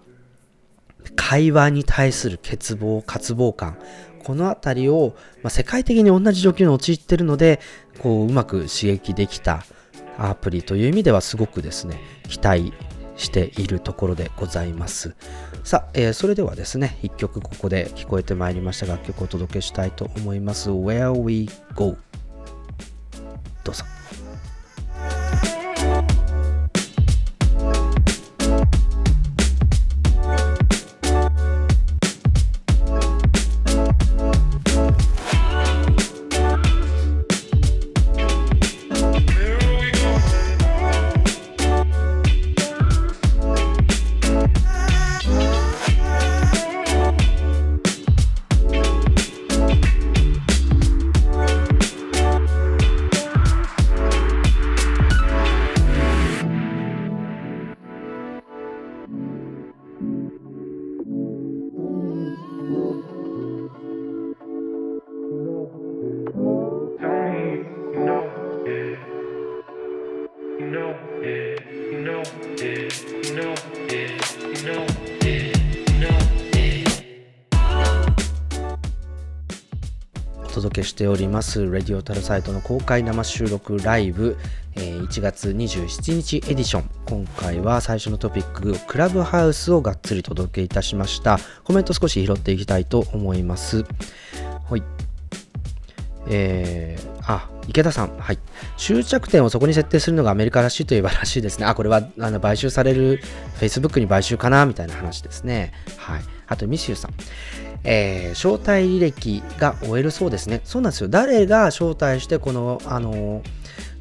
[1.15, 3.77] 会話に対する欠乏、渇望感、
[4.23, 7.59] このあたりを、まあ、世界的に同じ状況に陥ってるので、
[7.99, 9.65] こう、うまく刺激できた
[10.17, 12.73] アプリという意味ではすごくですね、期待
[13.15, 15.15] しているところでございます。
[15.63, 20.69] さあ、えーそれではですね、1曲ここで聞こえてまいりました楽曲をお届けしたいと思います。
[20.69, 21.97] Where We Go
[23.63, 23.85] どうぞ。
[81.41, 84.37] ます、レディオタルサイトの公開生収録ライブ、
[84.75, 86.89] えー1月27日エディション。
[87.07, 91.39] 今回は最初のトピック、クラブハウスをがっつり届けいたしました。
[91.63, 93.85] コメント少し拾っていきたいと思います。
[96.27, 98.39] えー、あ、池田さん、はい。
[98.77, 101.65] 終着点をそこに設定するのがアメリカらしいといえばらしいですね。
[101.65, 103.21] あ、これはあの買収される
[103.59, 105.73] Facebook に買収かなみたいな話ですね。
[105.97, 106.21] はい。
[106.47, 107.11] あと、ミシューさん。
[107.83, 110.61] えー招待履歴が終えるそうですね。
[110.63, 111.09] そうなんですよ。
[111.09, 113.41] 誰が招待して、この、あの、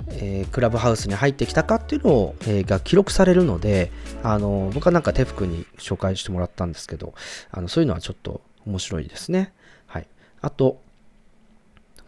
[0.09, 3.91] えークラブハウスに入ってきたかっていうのを、えーが記録されるので、
[4.23, 7.15] あの、僕はなんかテフ君に紹介してもらったんですけど、
[7.51, 9.53] あのそういうのはちょっと面白いですね。
[9.87, 10.07] はい。
[10.43, 10.83] あと、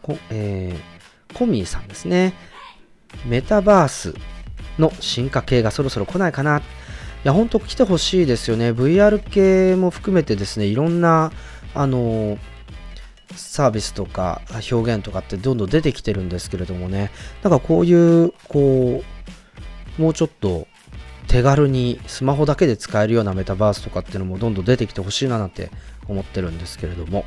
[0.03, 0.93] こえー
[1.33, 2.33] コミーさんですね。
[3.25, 4.13] メタバース
[4.79, 6.59] の進化系がそろそろ来ないかな。
[6.59, 6.61] い
[7.23, 8.71] や、本当来てほしいですよね。
[8.71, 11.31] VR 系も含めてですね、いろんな、
[11.75, 12.37] あの
[13.35, 14.41] サービスとか
[14.71, 19.03] 表現とかってどんどん出てきてるんですけれどもね、なんかこういう、こ
[19.97, 20.67] う、もうちょっと
[21.27, 25.71] 手軽にスマホだけで使えるようなメタバースとかっていうのもどんどん出てきてほしいななんて
[26.07, 27.25] 思ってるんですけれども。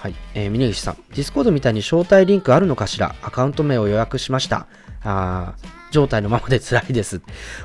[0.00, 3.14] はい、えー、峯岸さん、ディスコードみたいに招待リンクあるのかしら？
[3.20, 4.66] アカウント名を予約しました。
[5.04, 5.56] あ
[5.90, 7.20] 状態のままで辛いです。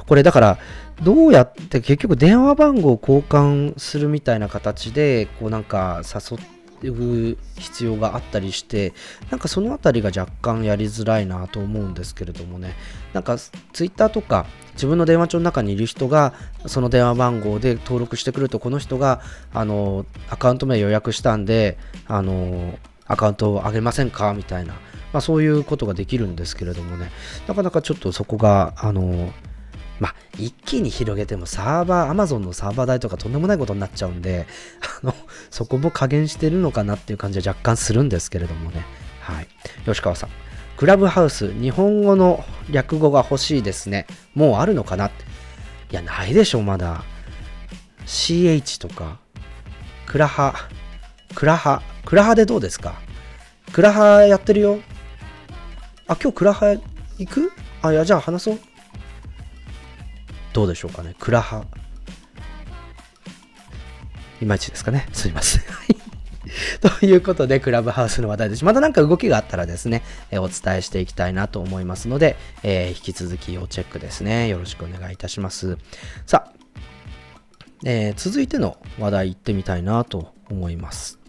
[0.05, 0.57] これだから、
[1.01, 6.35] どうやって結局電話番号を交換するみたいな形で、こうなんか誘
[6.83, 8.93] う必要があったりして、
[9.29, 12.75] なんかそのあたりが若干やりづらいなと思うんですけれどもね、
[13.13, 16.33] なんかツイッターとか自分の電話帳の中にいる人が
[16.65, 19.21] その電話番号で登録してくると、この人が
[19.53, 24.33] あのアカウント名予約したんで、あのアカウントをあげませんか？
[24.33, 24.73] みたいな、
[25.13, 27.11] まあ、そういうことができるんですけれどもね、
[27.47, 29.31] なかなかちょっとそこが、あの
[29.99, 34.45] まあ、一気に広げてもサーバー、Amazon のサーバー代とかとんでもないことになっちゃうんで、
[35.03, 35.15] あの、
[35.49, 38.85] そこも加減してるのかなっていう感じは若干するんですけれどもね。
[39.21, 39.47] はい。
[39.85, 40.29] 吉川さん。
[40.77, 44.05] クラブハウス、日本語の略語が欲しいですね。
[44.33, 45.11] もうあるのかない
[45.91, 47.03] や、ないでしょ、まだ。
[48.05, 49.19] CH とか、
[50.05, 50.67] クラハ、
[51.33, 52.95] クラハ、クラハでどうですか？
[53.71, 54.79] クラハやってるよ。
[56.07, 56.75] あ、今日クラハ
[57.17, 57.51] 行く？
[57.81, 58.59] あ、いや、じゃあ話そう。
[60.55, 61.17] どうでしょうかね。
[61.19, 61.65] クラハ。
[64.41, 65.05] いまいちですかね。
[65.11, 65.63] すいません。
[66.79, 68.63] ということで、クラブハウスの話題です。
[68.63, 70.01] また何か動きがあったらですね、
[70.31, 74.47] えお伝えしていきたいなと思いますので、えー引き続き要チェックですね。
[74.47, 75.77] よろしくお願いいたします。
[76.25, 76.53] さあ、
[77.83, 81.19] えー続いての話題行ってみたいなと思います。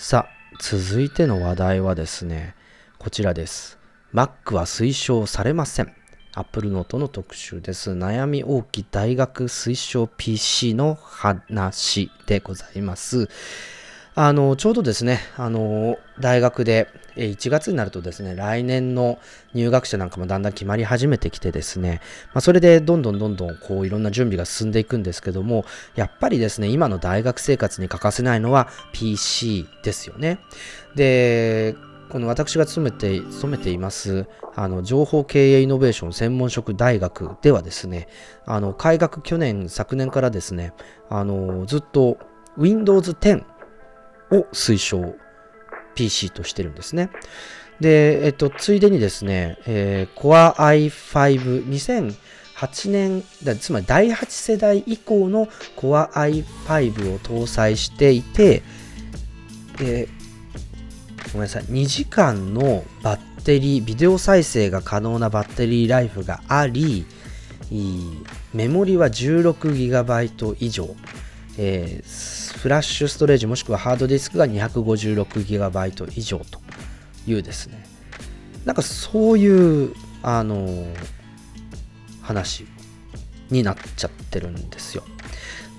[0.00, 2.54] さあ、続いての話題はですね、
[2.98, 3.80] こちらです。
[4.14, 5.92] Mac は推奨されません。
[6.36, 7.90] Apple Note の特集です。
[7.90, 13.28] 悩み大きい大学推奨 PC の話でございます。
[14.20, 19.20] あの、ちょうどですね、あの、大学で1月になるとですね、来年の
[19.54, 22.00] 入学者なんかもだんだん決まり始めてきてですね、
[22.34, 25.64] まあ、それでどんどんどんどんこういろんな準備が進んでいくんですけども、
[25.94, 30.40] やっぱりですね、今の大学生活に欠かせないのは PC ですよね。
[30.96, 31.76] で、
[32.08, 38.08] この私が勤めて、勤めています、あの、情報経営イノベーション専門職大学ではですね、
[38.46, 40.72] あの、開学去年、昨年からですね、
[41.08, 42.18] あの、ずっと
[42.56, 43.44] Windows 10
[44.30, 45.14] を推奨
[45.94, 47.10] PC としてるんですね。
[47.80, 51.66] で、えっと、ついでにですね、えー Core i5、
[52.56, 58.62] 2008年、だつまり第8世代以降の Core i5 を搭載していて、
[59.78, 60.08] で、
[61.32, 67.06] ごめんなさい、2時間のバッテリー、ビデオ再生が可能なバッテリーライフがあり、
[68.54, 70.96] メモリは 16GB 以上、
[71.58, 76.60] えーフラッシュストレージもしくはハードディスクが 256GB 以上と
[77.26, 77.86] いうですね。
[78.64, 80.96] なんかそういうあのー
[82.22, 82.66] 話
[83.50, 85.02] になっちゃってるんですよ。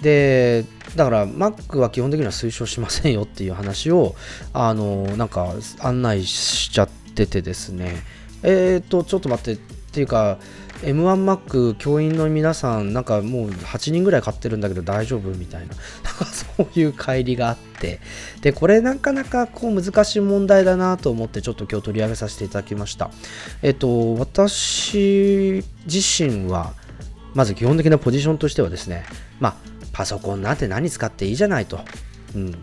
[0.01, 0.65] で
[0.95, 4.15] だから Mac は基本的には推奨しませんよっていう話を
[4.53, 7.97] あのーなんか案内しちゃっててですね。
[8.43, 10.39] えーとちょっと待ってっていうか
[10.81, 15.75] M1Mac 教員の皆さんなんかもう8人ぐらい買ってるんだけど大丈夫みたいな。
[16.03, 17.99] なんかそういう帰りがあって。
[18.41, 23.11] でこれなかなかこう難しい問題だなと思ってちょっと今日取り上げさせていただきました。
[23.61, 26.73] えっと私自身は
[27.33, 29.05] まず基本的なポジションとしてはですね
[29.39, 29.55] まあ
[29.91, 31.81] パソコンなんて何使っていいじゃないと。
[32.35, 32.55] うん。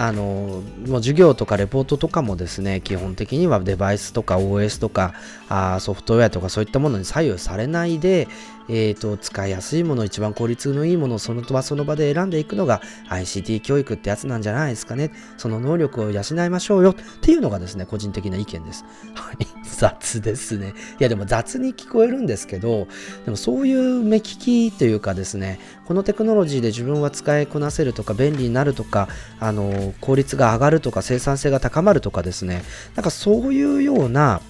[0.00, 5.12] あのもう授業とかレポートとかもですね基本的にはデバイスとか OS とか
[5.48, 8.28] あソフトウェアとかそういったものに左右されないで、
[8.68, 15.10] えー、と使いやすいもの一番効率のいいものをその場その場で選んでいくのが ICT 教育ってやつなんじゃないですかね。
[15.36, 18.84] その能力を養いましょうよっていうのがですね個人的な意見です。
[19.14, 19.46] はい。
[19.64, 20.74] 雑ですね。
[20.98, 22.88] いやでも雑に聞こえるんですけど
[23.24, 29.08] でもそういう目利きというかですねこのテクノロジーで自分は使いこなせるとか便利になるとか
[29.40, 32.62] あの効率が上がるとか生産性が高まるとかですね
[32.96, 34.40] なんかそういうような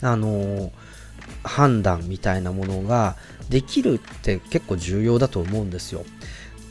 [0.00, 0.72] あの
[1.42, 3.16] 判断みたいなものが
[3.48, 6.04] できるって結構重要だと思うんですよ。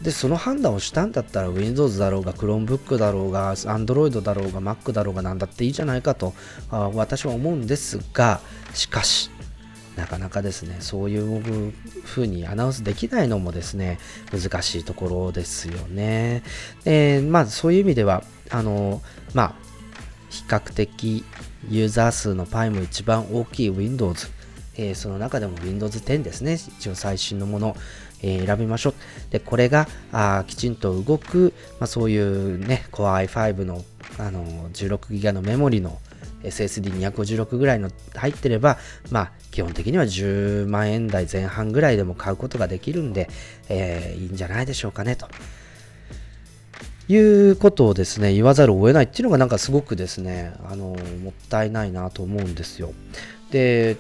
[0.01, 6.33] でその判断をしたんだったら Windows だろうが Chromebook だろうが Android だろうが Mac だろうがなんだっていいじゃないかと
[6.71, 8.41] 私は思うんですが
[8.73, 9.29] しかし
[9.95, 13.99] なかなかですねそういう風にアナウンスできないのもですね
[14.31, 16.41] 難しいところですよね。
[16.85, 19.03] えーまあそういう意味ではあの
[19.35, 19.55] まあ
[20.29, 21.23] 比較的
[21.69, 24.29] ユーザー数のパイも一番大きい Windows、
[24.81, 27.75] えーその中でも Windows 10ですね一応最新のもの、
[28.21, 28.93] えー選びましょう
[29.29, 33.83] でこれがあきちんと動く、まあ、そういうね Core i5 の
[34.17, 35.99] あの 16GB のメモリの
[36.43, 38.77] SSD256 ぐらいの入ってれば、
[39.11, 43.29] まあ、基本的には10万円台前半ぐらいでも買うことができるんで、
[43.69, 45.27] えーいいんじゃないでしょうかねと。
[47.07, 52.93] いうことをですね言わざるを得ないっていうのがなんかすごくですねあのもったいないなと思うんですよ。
[53.51, 53.97] で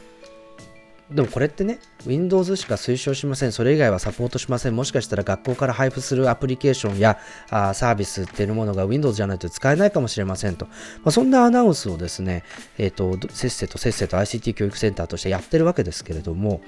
[1.13, 3.51] でもこれってね Windows しか推奨しません。
[3.51, 4.75] それ以外はサポートしません。
[4.75, 10.73] もしかしたら学校から配布するアプリケーションやあーサービスっていうものが Windows じゃないと使えないかもしれませんと、ま
[11.05, 12.43] あ、そんなアナウンスをですね、
[12.77, 16.61] えっ、とせっせとせっせと ICT 教育センターとしてやってるわけですけれども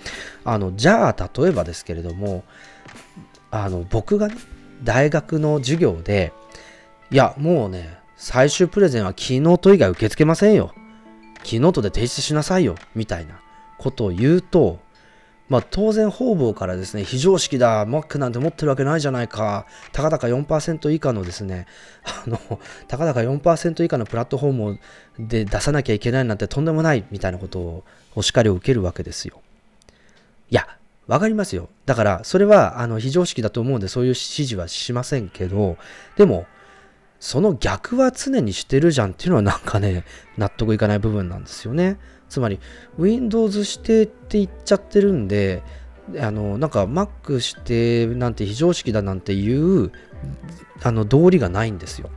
[0.44, 2.44] あのじゃあ例えばですけれども
[3.50, 4.36] あの僕がね
[4.84, 6.34] 大学の授業で
[7.12, 10.74] いやもうね最終プレゼンはキーノート以外受け付けませんよ。
[11.44, 12.76] キーノートで提出しなさいよ。
[12.96, 13.43] みたいな。
[13.84, 14.80] ことを言うと
[15.50, 21.68] まあ当然方々からですね非常識だ Mac なんて持ってるわけないじゃないかたかだか4%以下のですね
[22.04, 22.40] あの
[22.88, 24.80] たかだか4%以下のプラットフォーム
[25.20, 27.84] で出さなきゃいけないなんてとんでもないみたいなことを
[28.16, 29.42] お叱りを受けるわけですよ
[30.50, 30.68] いや
[31.08, 31.68] わかりますよ。
[31.86, 35.78] だから、それは、あの、非常識だと思うんで、そういう指示はしませんけど、
[36.16, 36.46] でも、
[37.24, 40.04] その逆は常にしてるじゃんっていうのはなんかね、
[40.38, 41.98] 納得いかない部分なんですよね。
[42.28, 42.60] つまり、
[43.00, 45.64] Windows 指定って言っちゃってるんで、
[46.20, 49.94] あの、なんか Mac 指定なんて非常識だなんていう、
[50.84, 52.10] あの、道理がないんですよ。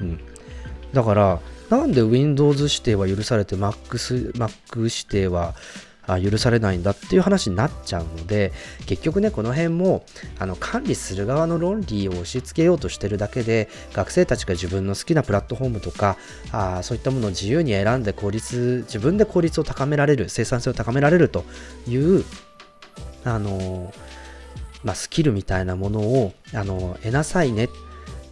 [0.00, 0.20] うん。
[0.92, 1.40] だから、
[1.70, 3.76] なんで Windows 指定は許されて Mac,
[4.32, 5.54] Mac 指定は
[6.08, 8.52] あ許されないんだっていう話になっちゃうので
[8.86, 10.04] 結局ねこの辺も
[10.38, 16.16] あの管理する側の論理を押し付けようとしてるだけで学生たちが自分の好きなプラットフォームとか
[16.50, 21.44] あそういったものを自由に選んで効率自分で効率を高められる生産性を高められると
[21.86, 22.24] いう
[23.24, 23.92] あの
[24.84, 27.68] まあ、スキルみたいなものをあの得なさいね。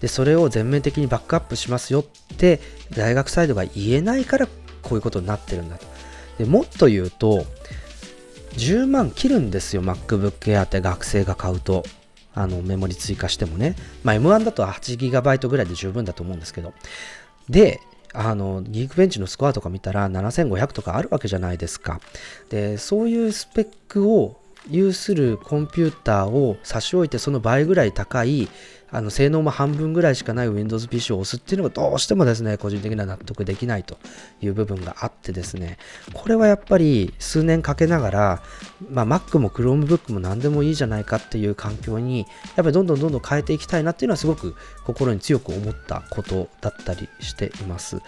[0.01, 2.61] でそれを全面的にバックアップしますよって
[2.95, 4.47] 大学サイドが言えないから
[4.83, 5.87] こういうことになってるんだと。
[6.39, 7.47] でもっと言うと
[8.53, 11.85] 10万切るんですよ MacBook Air って学生が買うと。
[12.39, 16.75] あのメモリ追加してもね、まあ、M1 だと 8GB ぐらいで十分だと思うんですけど。
[17.49, 17.81] で
[18.13, 22.01] あの、ギークベンチのスコアとか見たら7500とかあるわけじゃないですか。
[22.49, 28.49] で、そういうスペックを有するコンピューターを差し置いてその倍ぐらい高い
[28.91, 33.99] あの性能も半分ぐらいしかない Windows PC を押すっていうのがどうしてもですね個人的には納得できないと
[34.41, 35.77] いう部分があってですね。
[36.15, 38.43] これはやっぱり数年かけながら、
[38.89, 44.55] まあ、Mac も Chromebook も何でもいいじゃないかっていう環境にやっぱりどんどんどんどん変えていきたいなっていうのはすごく
[44.85, 48.01] 心に強く思ったことだったりしています。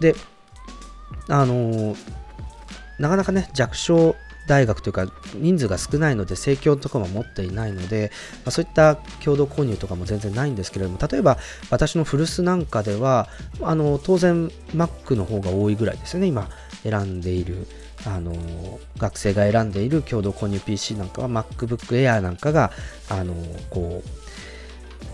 [0.00, 0.14] で
[1.28, 1.96] あの
[2.98, 4.14] なかなかね弱小
[4.50, 8.10] 大学というか人数が少ないので生協とかも持っていないので、
[8.44, 11.38] まあ、そういった共同購入とかも全然ないんですけれども例えば
[11.70, 13.28] 私の古巣なんかでは
[13.62, 16.26] あの当然 Mac の方が多いぐらいですよね。
[16.26, 16.48] 今
[16.82, 17.68] 選んでいる
[18.06, 18.34] あの
[18.96, 22.72] 学生が選んでいる共同購入 PC なんかは MacBook Air なんかが
[23.08, 23.34] あの
[23.68, 24.08] こう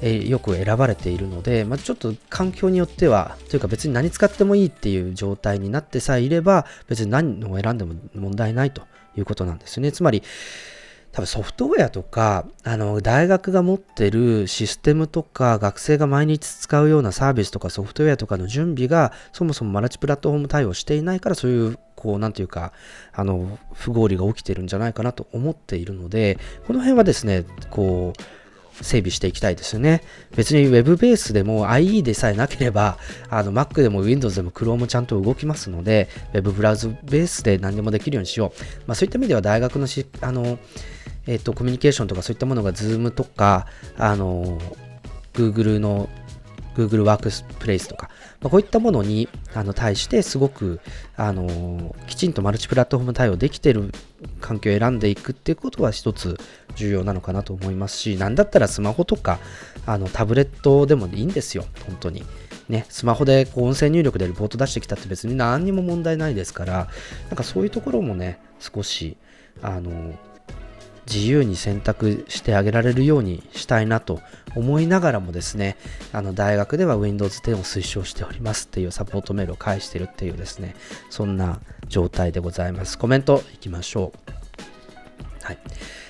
[0.01, 8.82] えよく選ばれているので、まあ、ちょっと環境によっては、というか別に何使ってもいいっていう状態になってさえいれば、別に何を選んでも問題ないと。
[9.17, 9.93] いうことなんですね。
[9.93, 10.23] つまり、
[11.17, 22.75] 多分ソフトウェアとか、あの、大学が持ってるシステムとか、学生が毎日使うようなサービスとかソフトウェアとかの準備が、そもそもマルチプラットフォーム対応していないから、そういう、こう、なんていうか、
[23.14, 28.45] あの、不合理が起きてるんじゃないかなと思っているので、この辺はですね、こう、
[28.83, 30.03] 整備していきたいですよね。
[30.37, 32.99] 別に Web ベースでも IE でさえなければ、
[33.29, 38.62] あの Mac でも Windows でも Chrome もちゃんと動きますので、Web ブラウズベースで何でもできるようにしよう。
[38.87, 40.59] まあ、そういった意味では大学のし、あの、
[41.27, 43.66] えっ、と、コミュニケーションとかそういったものが Zoom とか、
[43.97, 44.59] あの、
[45.35, 46.09] Google の
[46.77, 48.11] Google ワークスプレイスとか、
[48.41, 50.81] まあ、こういったものにあの対してすごく
[51.16, 53.93] あのきちんとマルチプラットフォーム対応できてる
[54.41, 56.39] 環境を選んでいくっていうことは一つ
[56.74, 59.39] 重要なのかなと思いますし、なんだったらスマホとか
[59.87, 62.24] あのタブレットでもいいんですよ、本当に。
[62.68, 66.89] ね、スマホでこう音声入力でレポート出してきたって別に何にも問題ないですから、
[67.29, 69.16] なんかそういうところもね、少し、
[69.62, 70.14] あの、
[71.07, 74.21] 自由に選択してあげられるようにしたいなと
[74.55, 75.77] 思いながらもですね、
[76.13, 80.75] あの大学では Windows 10を推奨しておりますっていうサポートメールを返してるっていうですね、
[81.11, 82.99] そんな状態でございます。
[82.99, 85.45] コメントいきましょう。
[85.45, 85.59] はい。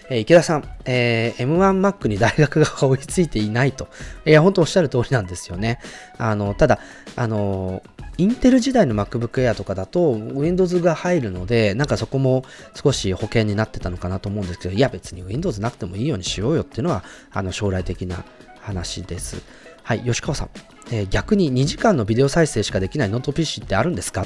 [0.08, 3.88] えー池田さん、えー M1Mac に大学が追いついていないと。
[4.26, 5.78] いや、本当おっしゃる通りなんですよね。
[6.18, 6.78] あの、ただ、
[7.16, 7.82] あの、
[8.18, 12.44] インテル時代の MacBook Air とかだと Windows が入るので、なんかそこも
[12.74, 18.24] 少し保険になってたのかなと思うんですけど、いや別に Windows なくてもいいようにしようよっていうのは、あの将来的な
[18.60, 19.42] 話です。
[19.82, 20.50] はい、吉川さん、
[20.90, 24.24] えー逆に2時間のビデオ再生しかできないノート PC ってあるんですか？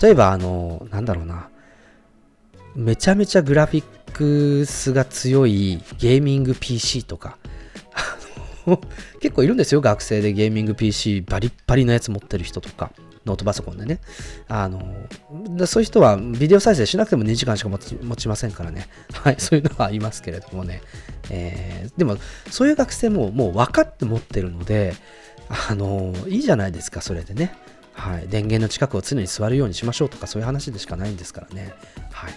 [0.00, 1.48] 例えば、あの、なんだろうな、
[2.76, 7.38] めちゃめちゃグラフィックスが強いゲーミング PC とか、
[9.20, 12.92] 結構いるんですよ、学生でゲーミング PC バリッバリのやつ持ってる人とか。
[13.26, 14.00] ノートパソコンでね。
[14.48, 14.80] あの、
[15.66, 18.88] そういう人はビデオ再生しなくても2時間しか持ち持ちませんからね。
[19.12, 20.80] はい、そういうのはありますけれどもね。
[21.28, 22.16] えーでも、
[22.50, 24.94] そういう学生ももう分かって持ってるので、
[25.68, 27.54] あの、いいじゃないですか、それでね。
[27.92, 31.74] はい、電源の近くを常に座るようにしましょうとか、そういう話でしかないんですからね。
[32.10, 32.32] はい。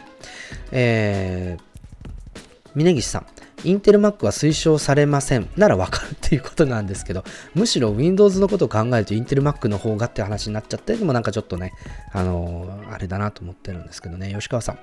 [0.71, 3.25] えー、峯岸さん。
[3.65, 5.47] インテル Mac は推奨されません。
[5.55, 7.23] ならわかるっていうことなんですけど、
[7.55, 11.71] むしろ Windows のことを考えるとインテル Mac の方がって話になっちゃって、でもなんかちょっとね、
[12.11, 14.79] あのーあれだなと思ってるんですけどね、吉川さん。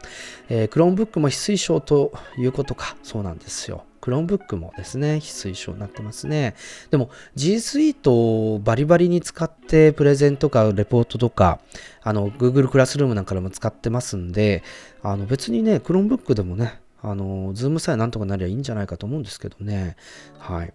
[0.49, 2.97] えー、Chromebook も非推奨ということか。
[3.03, 3.85] そうなんですよ。
[4.01, 6.55] Chromebook もですね、非推奨になってますね。
[6.91, 11.61] でも G Suite をバリバリに使ってプレゼンとかレポートとか、
[12.03, 14.63] あの Google クラスルームなんかでも使ってますんで、
[15.03, 19.97] あの別にね、Chromebook でもね、あの、ズームさえなんとかなりゃいいんじゃないかと思うんですけどね。
[20.39, 20.73] はい。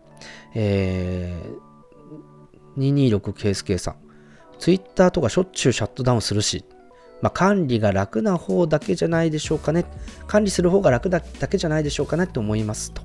[0.55, 3.95] えー、226ケースケさん。
[4.57, 6.65] Twitter とかしょっちゅうシャットダウンするし、
[7.21, 9.85] まあ、管理が楽な方だけじゃないでしょうかね。
[10.27, 13.01] 管理する方が楽だだけじゃないでしょうかねって思いますと。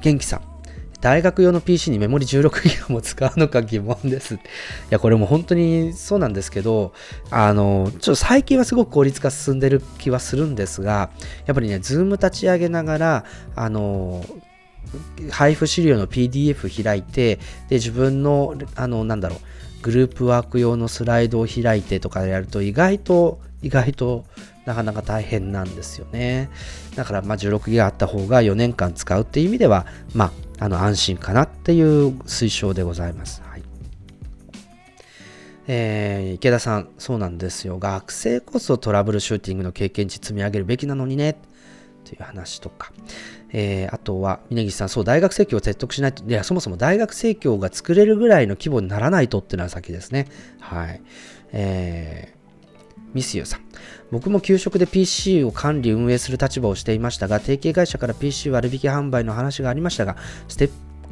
[0.00, 0.56] 元気さん。
[1.00, 4.34] 大学用の PC にメモリ16ギガも使うのか疑問です。
[4.34, 4.38] い
[4.90, 6.92] や、これも本当にそうなんですけど、
[7.30, 11.10] あの、ちょっと最近はすごく効率化進んでる気はするんですが、
[11.46, 13.24] やっぱりね、ズーム立ち上げながら、
[13.54, 14.24] あの、
[15.30, 17.36] 配布資料の PDF 開いて、
[17.68, 19.38] で、自分の、あの、なんだろう、
[19.86, 24.24] グループワーク用のスライドを開いてとかやると、意外と、意外と
[24.64, 26.50] なかなか大変なんですよね。
[26.96, 33.42] だから、まあ、16ギガあった方が4年間使うっていう意味では、まあ、あの、安心かなっていう推奨でございます。
[33.46, 33.62] はい。
[35.68, 37.78] えー池田さん、そうなんですよ。
[37.78, 41.36] 学生こそトラブルシューティングの経験値積み上げるべきなのにね。
[42.04, 42.92] という話とか。
[43.52, 50.26] えーあとは、峯岸さん、そう、大学生協を説得しないと、いや、そもそも大学生協が作れるぐらいの規模にならないとっていうのは先ですね。
[50.60, 51.00] はい。
[51.52, 52.36] えー
[53.14, 53.60] ミスユさん。
[54.10, 60.16] 僕も給食で PC を管理運営する立場をしていましたが、提携会社から PC 割引販売の話がありましたが、
[60.48, 60.68] ステ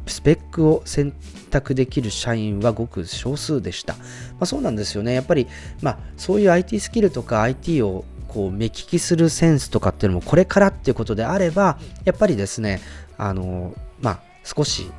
[0.06, 1.14] スペックを選
[1.50, 3.94] 択できる社員はごく少数でした。
[3.94, 4.00] ま
[4.40, 5.14] あ、そうなんですよね。
[5.14, 5.46] やっぱり、
[5.80, 8.04] まあ、そういう IT スキルとか IT を
[8.34, 12.80] こう目利きするセンスとかっていうのもこれからっていうことであれば、やっぱりですね、
[13.16, 14.90] あの、まあ、少し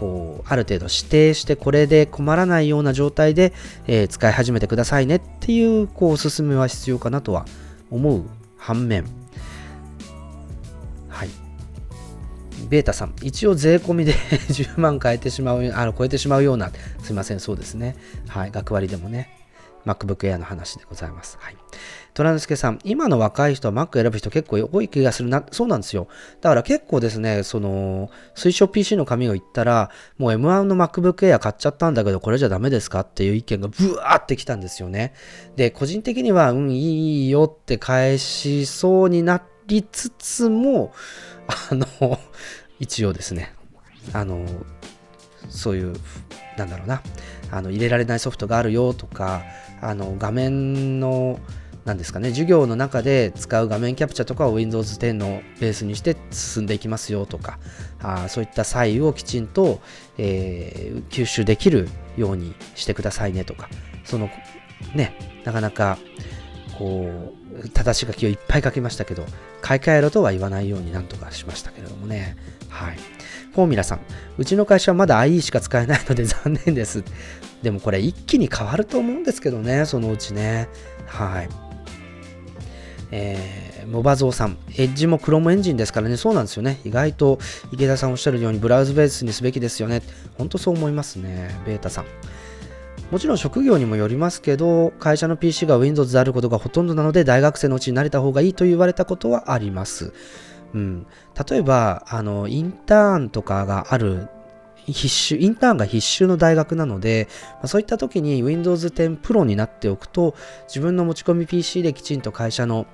[0.00, 3.52] こうある程度指定してこれで困らないような状態で、
[3.86, 7.44] えー使い始めてくださいねっていうこうおすすめは必要かなとは
[7.90, 8.24] 思う
[8.56, 9.04] 反面
[11.08, 11.28] はい
[12.68, 14.12] ベータさん一応税込みで
[14.50, 16.70] 10万変えてしまうあの超えてしまうような
[17.02, 17.96] すいませんそうですね
[18.28, 19.38] はい学割でもね
[19.88, 21.38] MacBook Air の話でございます。
[21.40, 21.56] はい。
[22.18, 25.44] 虎之助さん、今の若い人は Mac 選ぶ人結構多い気がするな。
[25.52, 26.08] そうなんですよ。
[26.40, 33.00] だから結構ですね、その、推奨 PC の紙を言ったら、もう M1 の MacBook Air 買っちゃったんだけど、これじゃダメですか？
[33.00, 35.14] っていう意見がブワーってきたんですよね。
[35.54, 40.92] で、個人的には、うん、いいよって返しそうになりつつも、
[41.70, 42.18] あの、
[42.80, 43.54] 一応ですね、
[44.12, 44.44] あの、
[45.48, 45.94] そういう、
[46.56, 47.00] なんだろうな、
[47.50, 49.42] あの入れられないソフトがあるよとか、
[49.80, 51.38] あの画面の、
[51.88, 57.58] なんですかね、授業の中で使う画面キャプチャとかを Windows 10のベースにして進んでいきますよとか、
[58.00, 59.80] あそういった際をきちんと、
[60.18, 63.68] えー吸収できるようにしてくださいねとか、
[64.04, 64.28] その
[64.94, 65.98] ね、なかなか
[66.78, 67.34] こ
[67.64, 69.24] う、正し書きをいっぱい書きましたけど、
[69.62, 72.36] 買い替えろとは言わないようになんとかしましたけれどもね。
[72.68, 72.98] はい。
[73.54, 74.00] フォーミュラさん、
[74.36, 77.02] うちの会社はまだ IE しか使えないので 残念です。
[77.62, 80.68] でもこれ一気に変わると思うんですけどね、そのうちね。
[81.06, 81.67] はい。
[83.10, 86.80] えー、モバゾーさん、エッジも Chrome エンジンですからね、そうなんですよね。
[86.84, 87.38] 意外と
[87.72, 90.02] 池田さんおっしゃるようにブラウズベースにすべきですよね。
[90.36, 92.04] 本当そう思いますね、ベータさん。
[93.10, 100.12] もちろん職業にもよりますけど、会社の PC が Windows であることがほとんどなので、大学生のうちに慣れた方がいいと言われたことはあります。
[100.74, 101.06] うん、
[101.48, 104.28] 例えば、あの、インターンとかがある、
[104.92, 110.34] 必修、インターンが必修の大学なので、まあそういった時に Windows 10 Pro になっておくと、
[110.66, 112.86] 自分の持ち込み PC できちんと会社の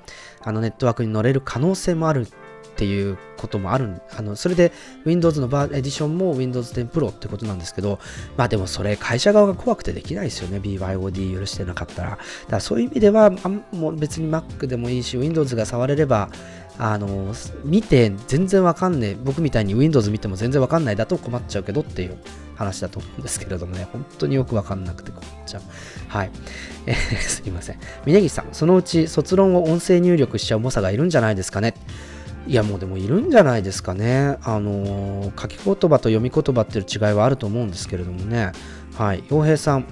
[0.42, 2.26] あのネットワークに乗れる可能性もある
[2.74, 4.72] っていうこともあるあのそれで
[5.04, 8.00] Windows のバーエディションも Windows 10 Pro ってことなんですけど
[8.36, 10.58] まあでもそれ会社側が怖くてできないですよね。
[10.58, 12.10] BYOD 許してなかったら。
[12.10, 16.30] だからそういう意味ではあもう別に Mac でもいいし Windows が触れれば
[16.78, 17.32] あの
[17.64, 22.18] 見て全然わかんねえ僕みたいに Windows 見ても全然わかんないだと困っちゃうけどっていう
[22.56, 25.62] 話だと思うんですけれどもね、本当によくわかんなくて困っちゃう。
[26.08, 26.30] はい。
[26.86, 27.78] えーすいません。
[28.06, 31.74] 峯岸さん、そのうち卒論を音声入力しちゃう猛者がいるんじゃないですかね。
[32.46, 34.36] いやもうでもいるんじゃないですかね。
[34.42, 38.52] あの書き言葉と読み言葉っていう違いはあると思うんですけれどもね。
[38.96, 39.24] はい。
[39.30, 39.86] 洋平さん、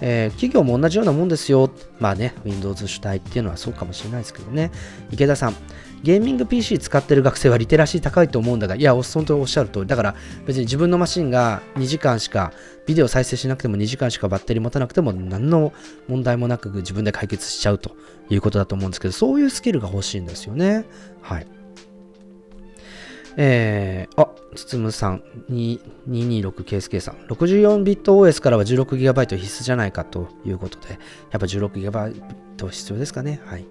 [0.00, 1.70] えー企業も同じようなもんですよ。
[1.98, 4.70] まあね、Windows 主体っていうのはそうかもしれないですけどね。
[5.10, 5.56] 池田さん、
[6.02, 9.86] ゲーミング PC 使ってる学生はリテラシー高いと思うんだが、いや、本当におっしゃる通り。
[9.86, 10.14] だから
[10.46, 12.52] 別に自分のマシンが2時間しか、
[12.86, 15.72] ビデオ再生しなくても2時間しかバッテリー持たなくても何の
[16.08, 17.96] 問題もなく自分で解決しちゃうと
[18.30, 20.84] いうことだと思うんですけど、そういうスキルが欲しいんですよね。
[21.22, 21.46] はい。
[23.38, 30.98] えー、あ、つつむさん、226KSK さん、64ビット OS からは 16GB 必須じゃないかということで、やっ
[31.32, 32.14] ぱ 16GB
[32.70, 33.40] 必要ですかね。
[33.44, 33.66] はい。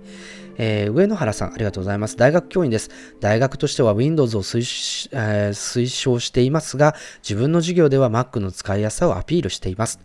[0.58, 2.18] えー上野原さん、ありがとうございます。
[2.18, 2.90] 大学教員です。
[3.20, 10.00] 大学としては Windows を推、えー推奨していますが、自分の授業では Mac の使いやすさをアピールしています。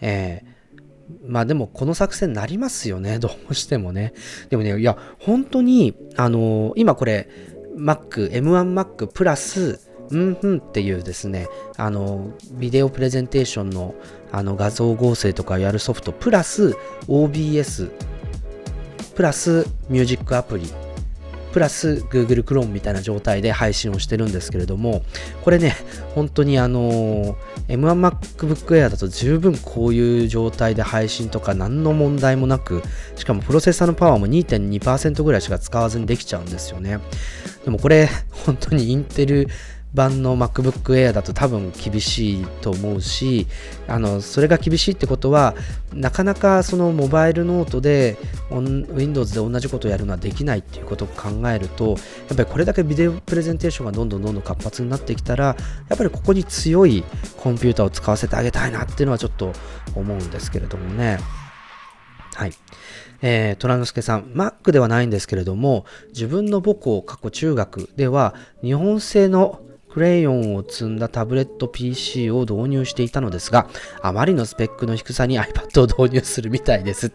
[0.00, 0.52] えー
[1.26, 4.14] まあでもこの作戦になりますよね、 どうしてもね。
[4.50, 7.28] でもね、いや、本当に、あのー今これ、
[7.76, 13.94] Mac、M1Mac プラス、うんふんっていうですね、あの、ビデオプレゼンテーションの
[14.30, 16.74] あの画像合成とかやるソフト、プラス
[17.06, 17.90] OBS、
[19.14, 20.66] プラスミュージックアプリ、
[21.52, 25.02] プラス Google Chrome みたいな状態で配信をしてるんですけれども、
[25.44, 25.76] これね、
[26.14, 27.36] 本当にあの
[27.68, 32.82] M1MacBook Air だと十分こういう状態で配信とか何の問題もなく、
[33.16, 37.00] しかもプロセッサーのパワーも2.2%ぐらいしか使わずにできちゃうんですよね。
[37.64, 38.08] でもこれ、
[38.46, 39.46] 本当にインテル
[39.94, 43.46] 版の MacBook Air だと多分厳しいと思うし、
[43.86, 45.54] あの、それが厳しいってことは、
[45.92, 48.16] なかなかそのモバイルノートで
[48.50, 51.98] Windows で同じことをやるのはできないっていうことを考えると、やっ
[52.36, 55.56] ぱりこれだけビデオプレゼンテーションがどんどんどんどん活発になってきたら、
[55.88, 57.04] やっぱりここに強い
[57.36, 59.52] コンピューターを使わせてあげたいなっていうのはちょっと
[59.94, 61.18] 思うんですけれどもね。
[62.34, 62.52] はい。
[63.20, 69.60] えー、虎之助さん、Mac ではないんですけれども、自分の母校、過去中学では、日本製の
[69.92, 73.68] クレヨンを積んだタブレット PC を導入していたのですが、
[74.00, 77.12] あまりのスペックの低さに iPad を導入するみたいです。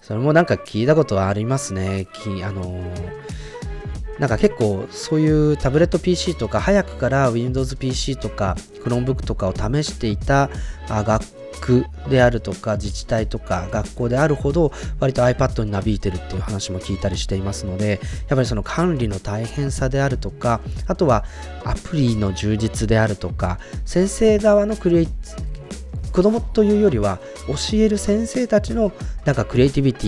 [0.00, 2.08] それもなんか聞いたことはありますね。
[2.12, 3.44] きあのー
[4.18, 10.50] なんか結構そういうタブレット PC とか早くから Windows PC とか Chromebook とかを試していた
[10.88, 11.24] 学
[11.60, 21.24] 区であるとか自治体とか学校であるほど割と iPad になびいてるっていう話も聞いたりしていますのでやっぱりその管理の大変さであるとかあとは
[21.64, 25.08] アプリの充実であるとか先生側のクリエイ
[26.12, 28.92] 子供というよりは教える先生たちの
[29.24, 30.06] なんかクリエイティビテ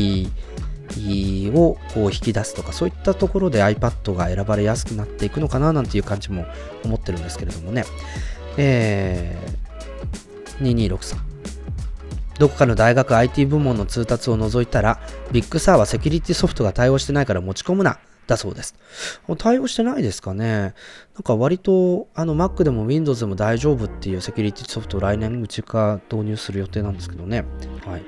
[1.01, 6.47] ィをこう引き出すとかそういったところで iPad が選ばれやすくなっていくのかななんていう感じも
[6.85, 7.85] 思ってるんですけれどもね。
[8.57, 11.26] えー、2263
[12.39, 15.01] どこかの大学 IT 部門の通達を除いたら
[15.33, 18.75] ビッグサーはセキュリティソフトが対応してないから持ち込むなだそうです。
[19.39, 20.75] 対応してないですかね
[21.15, 27.45] なんか割とあの Mac でも Windows でも大丈夫っていうセキュリティソフトを来年うちか導入する予定なんですけどね。
[27.87, 28.05] はい。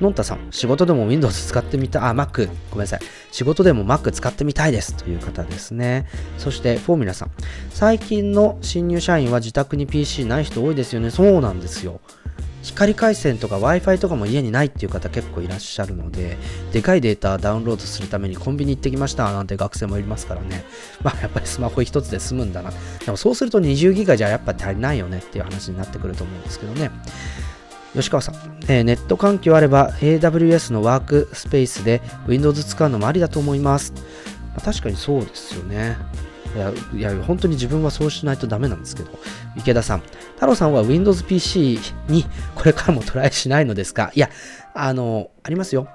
[0.00, 3.00] のんたさん、仕事でも Windows 使ってみた、あ、Mac、ごめんなさい。
[3.30, 6.06] 仕事でも Mac 使ってみたいですという方ですね。
[6.38, 7.30] そして、フォーミュラさん。
[7.70, 11.10] 最近の新入社員は自宅に PC ない人多いですよね。
[11.10, 12.00] そうなんですよ。
[12.62, 16.38] 光回線とか Wi-Fi とかも家にないっていう方結構いらっしゃるので、
[16.72, 20.64] でかいデータダウンロードするためにコンビニ行ってきましたなんて学生もいますからね。
[21.02, 22.72] まあやっぱりスマホ一つで済むんだな。
[23.04, 26.90] でもそうすると20ギガじゃやっぱ足りないよねっていう話になってくると思うんですけどね。
[27.94, 28.34] 吉川さん、
[28.68, 33.92] えーネット環境あれば AWS のワークスペースで Windows 使うのもありだと思います。
[34.54, 35.96] まあ確かにそうですよね。
[36.54, 39.10] いや、いや本当に自分はそうしないとダメなんですけど。
[39.56, 40.00] 池田さん、
[40.34, 41.78] 太郎さんは Windows PC
[42.08, 42.24] に
[42.54, 44.10] これからもトライしないのですか？
[44.14, 44.28] いや、
[44.74, 45.88] あの、ありますよ。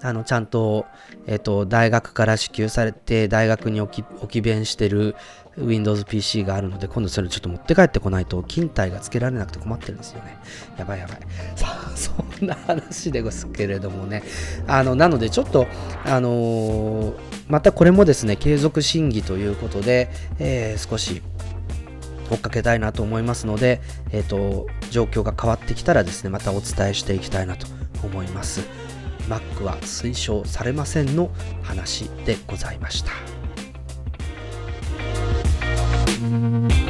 [0.00, 0.86] あの、ちゃんと、
[1.26, 5.16] えっ、と、大学から支給されて、大学に置き置き弁してる
[5.60, 10.38] Windows PC があるので、今度それちょっと持って帰ってこないと、勤怠がつけられなくて困ってるんですよね。
[10.76, 11.18] やばいやばい。
[11.56, 12.12] さあ、 そ
[12.44, 14.22] んな話ですけれどもね。
[14.66, 15.66] あの、なので、ちょっと、
[16.04, 17.12] あのー
[17.48, 21.22] またこれもですね、継続審議ということで、えー少し、
[22.30, 23.80] 追っかけたいなと思いますので、
[24.12, 27.66] えっ、と、状況が変わってきたらですね、またお伝えしていきたいなと
[28.04, 28.60] 思います。
[29.28, 31.30] Mac は推奨されませんの
[31.62, 33.37] 話でございました。
[36.20, 36.87] 続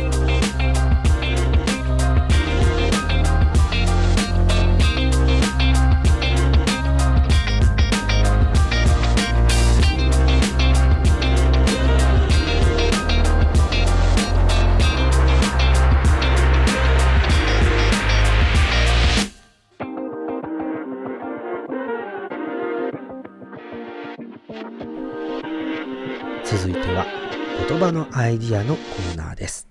[27.91, 29.67] 言葉のアイディアのコーナーです。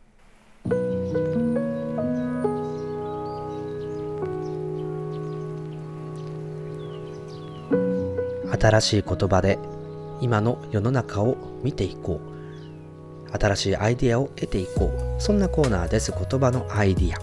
[8.59, 9.59] 新しい言葉で
[10.20, 12.20] 今の世の中を見ていこ
[13.34, 13.38] う。
[13.38, 15.22] 新しいアイディアを得ていこう。
[15.22, 16.11] そんなコーナーです。
[16.11, 17.20] 言葉のアイディア。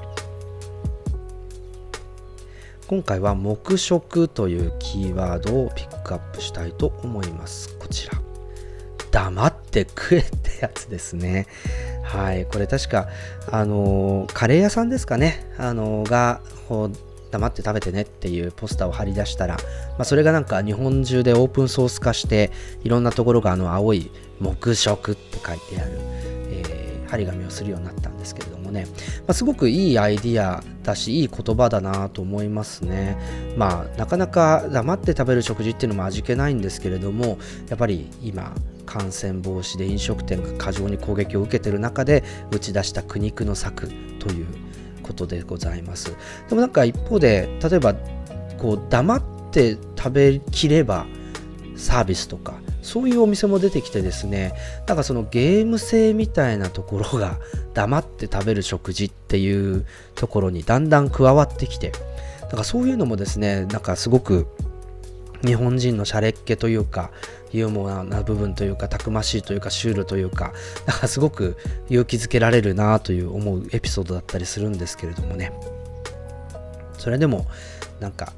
[2.87, 7.77] 今回は黙食というキーワードをピックアップしたいと思います。
[7.79, 8.24] こちら。
[9.15, 11.47] 黙って食えってやつですね。
[12.03, 12.47] はい。
[12.47, 13.07] これ確か
[13.49, 15.47] あのーカレー屋さんですかね。
[15.57, 16.93] あのーがこう
[17.31, 19.63] 黙って食べてねっていうポスターを貼り出したら、ま
[20.01, 22.51] あ、それがなんか日本中でオープンソース化して
[22.83, 24.11] いろんなところがあの青い
[24.41, 25.93] 黙食って書いてある、
[26.51, 26.85] えー
[27.15, 28.87] 張り紙をするようになったんですけれどもね、
[29.19, 33.17] まあ、すごくいいアイディアだしいい言葉だなと思いますね。
[33.57, 37.39] まあなかなか黙って食べる食事っていうのも味気ないんですけれども
[37.69, 38.53] やっぱり今
[38.85, 44.47] 感染防止で飲食店が過剰に攻撃を受けている中で打ち出した苦肉の策という
[45.03, 46.17] ことでございます。
[46.49, 47.95] でもなんか一方で例えば
[48.59, 51.07] こう黙って食べきれば
[51.77, 54.53] サービスとかそういうお店も出てきてですね
[54.87, 57.39] なんかそのゲーム性みたいなところが
[57.75, 61.93] 黙って食べる食事っていうところにだんだん加わってきて
[62.51, 64.47] だかそういうのもですねなんかすごく
[65.45, 67.11] 日本人のシャレっ気というか
[67.53, 70.53] ユーモアな部分というかたくましいというかシュールというか
[70.87, 71.57] だかすごく
[71.89, 75.53] 勇気づけられるなという思うエピソードだったりするんですけれどもね。
[76.99, 77.47] それでも
[78.01, 78.33] なんか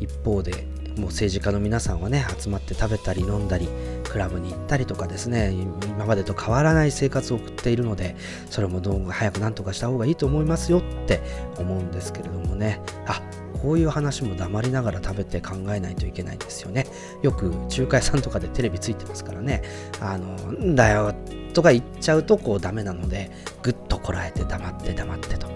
[0.00, 0.52] 一方で
[0.98, 3.68] もう政治家の皆さんはね集まって食べたり飲んだり
[4.08, 5.52] クラブに行ったりとかですね
[5.86, 8.16] 今までと変わらない生活を送っているので
[8.50, 11.20] それもどうも早く何とかした方がいいと思いますよって
[11.58, 12.80] 思うんですけれどもね。
[13.06, 13.20] あ
[13.62, 16.86] こういう話も黙りながら食べて考えないといけないんですよね。
[17.22, 19.62] よく中華屋さんとかでテレビついてますからね。
[20.00, 21.14] あのんだよ
[21.54, 23.30] とか言っちゃうとこうダメなので
[23.62, 25.48] ぐっとこらえて黙って黙ってと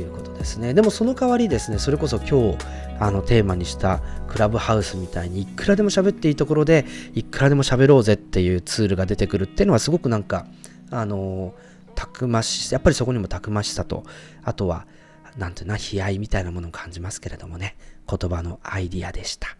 [0.00, 0.74] いうことですね。
[0.74, 2.58] でもその代わりですねそれこそ今日
[3.00, 10.46] あのテーマにしたクラブハウスみたいにいくらでも喋っていいところでいくらでも喋ろうぜっていうツールが出てくるっていうのはすごくなんか
[10.90, 11.54] あの
[11.94, 14.04] たくましやっぱりそこにもたくましさと
[14.44, 14.86] あとは
[15.36, 17.76] なんていうの悲哀みたいなものを感じますけれどもね
[18.08, 19.56] 言葉のアイディアでした。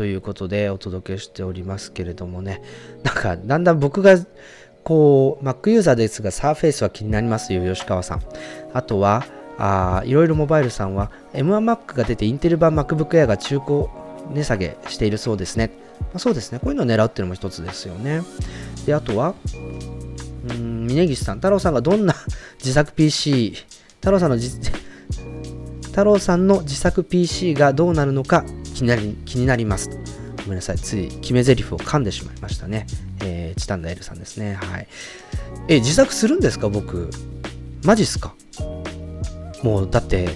[0.00, 2.62] ということでお届けしておりますけれどもね。
[3.02, 4.16] なんかだんだん僕が
[4.82, 8.22] こう Mac ユーザーですが Surface は気になりますよ吉川さん。
[8.72, 9.26] あとは
[9.58, 13.88] あいろいろモバイルさんは M1Mac が出てインテル版 MacBook Air が中古
[14.32, 15.70] 値下げしているそうですね、
[16.00, 16.60] まあ、そうですね。
[16.60, 18.22] こういうのを狙うっていうのも一つですよね。
[18.86, 19.34] であとは
[20.48, 22.14] うん峯岸さん太郎さんがどんな
[22.58, 23.52] 自作 PC
[23.96, 24.48] 太郎さんのじ
[25.90, 28.46] 太郎さんの自作 PC がどうなるのか。
[28.80, 29.90] 気になり気になります。
[30.38, 32.86] ごめんなさい、つい決め台詞を噛んでしまいましたね。
[33.22, 34.54] えーチタンダエルさんですね。
[34.54, 34.88] はい。
[35.68, 36.70] え、自作するんですか？
[36.70, 37.10] 僕。
[37.84, 38.34] マジっすか？
[39.62, 40.30] もう、だって、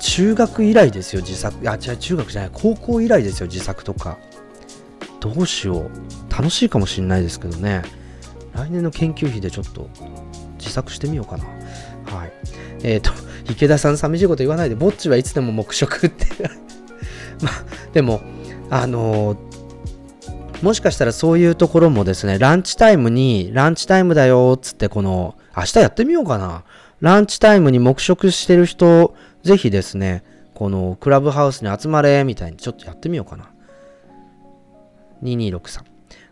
[0.00, 1.68] 中学以来ですよ、自作。
[1.68, 4.18] あ、違う、中学じゃない、高校以来ですよ、自作とか。
[5.18, 5.90] どうしよう。
[6.30, 7.82] 楽しいかもしれないですけどね。
[8.54, 9.90] 来年の研究費でちょっと
[10.58, 11.44] 自作してみようかな。
[12.16, 12.32] はい。
[12.84, 13.10] えっ、と、
[13.50, 16.26] 池田さん寂しいこと言わないで、ぼっちはいつでも黙食って。
[17.42, 17.52] まあ、
[17.92, 18.20] でも、
[18.70, 19.36] あの
[20.62, 26.64] もしかしたらそういうところもですね、ランチタイムに、ランチタイムだよ、つって、この、明日やってみようかな。
[27.00, 30.22] ランチタイムに黙食してる人、ぜひですね、
[30.54, 33.50] この、クラブハウスに集まれ、みたいにちょっとやってみようかな。
[35.22, 35.80] 2263。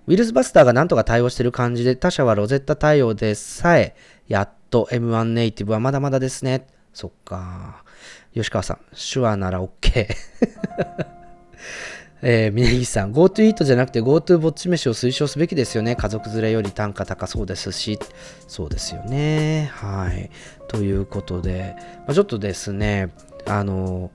[0.09, 3.97] ウイルスバスターがなんとか対応してる感じで、他社は Rosetta 対応でさえ、
[4.27, 6.67] やっと M1 ネイティブはまだまだですね。
[6.93, 7.83] そっか。
[8.35, 10.09] 吉川さん、手話なら OK。
[12.21, 15.95] えー、峯岸さん、GoTo イートじゃなくて GoTo ぼっち飯を推奨すべきですよね。
[15.95, 17.99] 家族連れより単価高そうですし、
[18.49, 19.71] そうですよね。
[19.73, 20.31] はい。
[20.67, 23.11] ということで、まあ、ちょっとですね、
[23.47, 24.11] あの、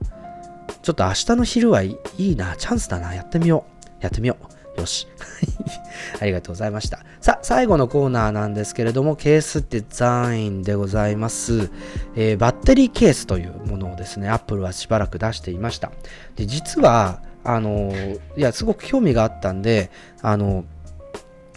[0.82, 3.64] ちょっと明日の昼はいいな、チャンスだな、やってみよ
[4.00, 4.02] う。
[4.02, 4.53] やってみよう。
[4.76, 5.06] よし。
[6.20, 7.00] ありがとうございました。
[7.20, 11.70] さあ、最後のコーナーなんですけれども、ケースデザインでございます。
[12.16, 15.92] えーバッテリーケースというものをですね、Apple はしばらく出していました。
[16.36, 17.92] で、実は、あの、
[18.36, 19.90] いや、すごく興味があったんで、
[20.22, 20.64] あの、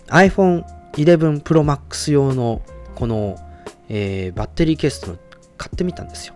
[0.07, 0.63] iPhone
[0.93, 2.61] 11 Pro Max 用の
[2.95, 3.37] この、
[3.89, 5.17] えーバッテリーケースを
[5.57, 6.35] 買ってみたんですよ。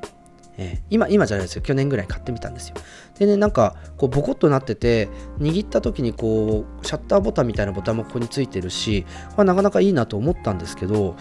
[0.58, 1.62] えー今、今じゃないですよ。
[1.62, 2.76] 去年ぐらい買ってみたんですよ。
[3.22, 5.08] でね、なんか、こう、ボコッとなってて、
[5.38, 9.06] 握った時にこう、シャッターボタンみたいなボタンもここについてるし、
[9.38, 11.16] まあ、なかなかいいなと思ったんですけど、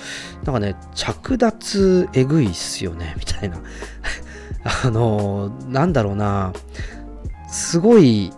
[0.44, 3.58] なんかね、着脱えぐいっすよね、 みたいな。
[4.84, 6.54] あのなんだろうな、
[7.48, 8.32] すごい、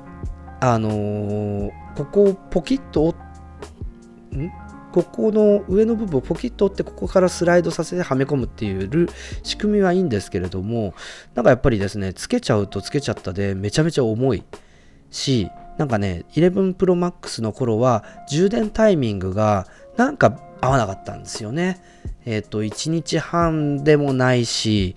[0.58, 3.14] あのここをポキッと折
[4.34, 4.52] っん？
[4.92, 9.08] ここの上の部分をポキッと折ってここからスライドさせてはめ込むっていう
[9.42, 10.94] 仕組みはいいんですけれども
[11.34, 14.44] なんかやっぱりですねつけちゃうとつけちゃったでめちゃめちゃ重い
[15.10, 19.66] しなんかね11 Pro Max の頃は充電タイミングが
[19.96, 21.82] なんか合わなかったんですよね。
[22.24, 24.94] えっ、と1日半でもないし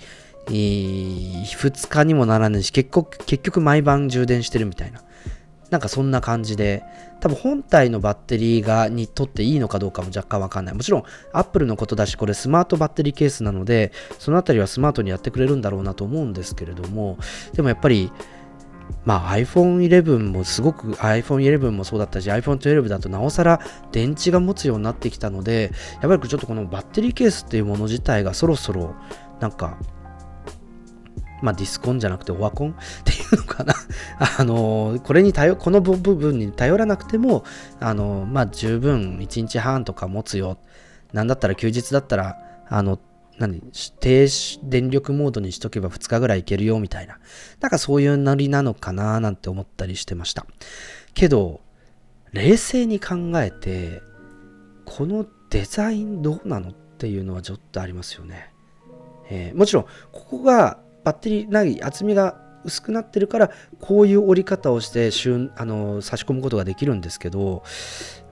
[0.47, 5.01] 2日にもならないし結局結局毎晩充電してるみたいな。
[5.71, 6.83] なんかそんな感じで、
[7.19, 10.75] 多分本体のバッテリーがにとっていいのかどうかも若干わかんない。
[10.75, 11.03] もちろん
[11.33, 17.17] Apple のことだし、これスマートバッテリーケースなので、そのあたりはスマートにやってくれるんだろうなと思うんですけれども、
[17.53, 18.11] でもやっぱり、
[19.03, 23.59] まあ iPhone 11もすごく iPhone 11もそうだったし iPhone 12だとなおさら
[23.91, 28.95] 電池が持つようになってきたのでやっぱりちょっとこのバッテリーケースっていうもの自体がそろそろ
[29.39, 29.77] なんか
[31.41, 32.71] まあ、ディスコンじゃなくてオワコン？
[32.73, 33.73] っていうのかな？
[34.39, 37.43] あの、これに頼、この部分に頼らなくても、
[37.79, 40.57] あの、まあ、十分1日半とか持つよ。
[41.13, 42.99] なんだったら休日だったら、あの、
[43.37, 43.61] 何？
[43.99, 44.27] 低
[44.63, 47.19] 電力モードにしとけば2日ぐらいいけるよみたいな。
[47.59, 49.19] なんかそういうノリなのかな？
[49.19, 50.45] なんて思ったりしてました。
[51.13, 51.59] けど、
[52.31, 54.01] 冷静に考えて、
[54.85, 56.69] このデザインどうなの？
[56.69, 58.53] っていうのはちょっとありますよね。
[59.29, 67.63] えーもちろん、ここがバッテリーない厚みが薄くなってるからこういう折り方をしてしゅんあの差し込むことができるんですけど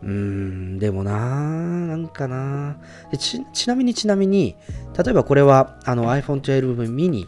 [0.01, 1.13] うーんでもな
[1.87, 2.77] なんかな。
[3.11, 4.55] でちなみにちなみに
[4.97, 7.27] 例えばこれはあの iPhone12 mini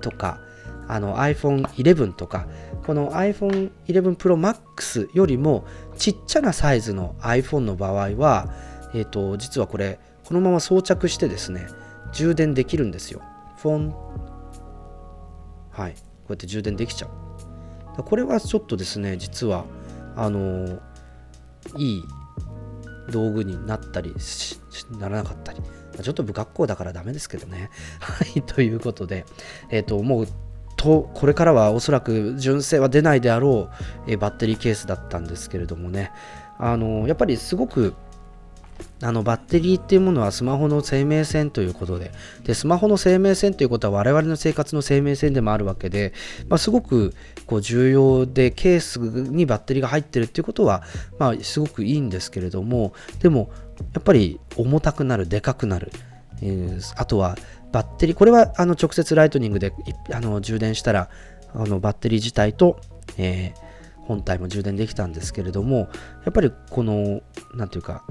[0.00, 0.40] とか
[0.86, 2.46] あの iPhone11 とか
[2.86, 5.64] この iPhone11 Pro Max よりも
[5.96, 8.52] ちっちゃなサイズの iPhone の場合は、
[8.94, 11.66] えー、と実はこれこのまま装着してですね
[12.12, 13.20] 充電できるんですよ。
[13.56, 14.29] フォン
[15.70, 15.98] はい、こ
[16.28, 18.02] うやって充電できちゃう。
[18.02, 19.64] これはちょっとですね、実は、
[20.16, 20.80] あの
[21.76, 22.04] いい
[23.10, 24.58] 道具になったりし
[24.98, 25.60] ならなかったり、
[26.02, 27.70] ちょっと不格好だからダメですけどね。
[28.00, 29.26] はい、ということで、
[29.70, 30.26] えっ、と、もう、
[30.76, 33.68] とこれからはおそらく純正は出ないであろ
[34.06, 36.10] う、えーバッテリーケースだったんですけれどもね、
[36.58, 37.94] あのやっぱりすごく
[39.02, 42.12] あのバッテリーっていうものはスマホの生命線ということで。
[42.44, 46.12] でスマホの生命線ということは我々の生活の生命線でもあるわけで、
[46.48, 47.14] まあ、すごく
[47.46, 50.82] こう重要でケースにバッテリーが入ってるっていうことは、
[51.18, 53.50] まあ、すごくいいんですけれどもでも
[53.94, 55.90] やっぱり重たくなるでかくなる、
[56.42, 57.36] えーあとは
[57.72, 59.72] バッテリーこれはあの直接ライトニングで
[60.12, 61.08] あの充電したら
[61.54, 62.80] あのバッテリー自体と、
[63.16, 63.70] えー
[64.10, 65.88] 本体も充電できたんですけれども
[66.24, 67.20] やっぱりこの
[67.54, 68.04] 何ていうか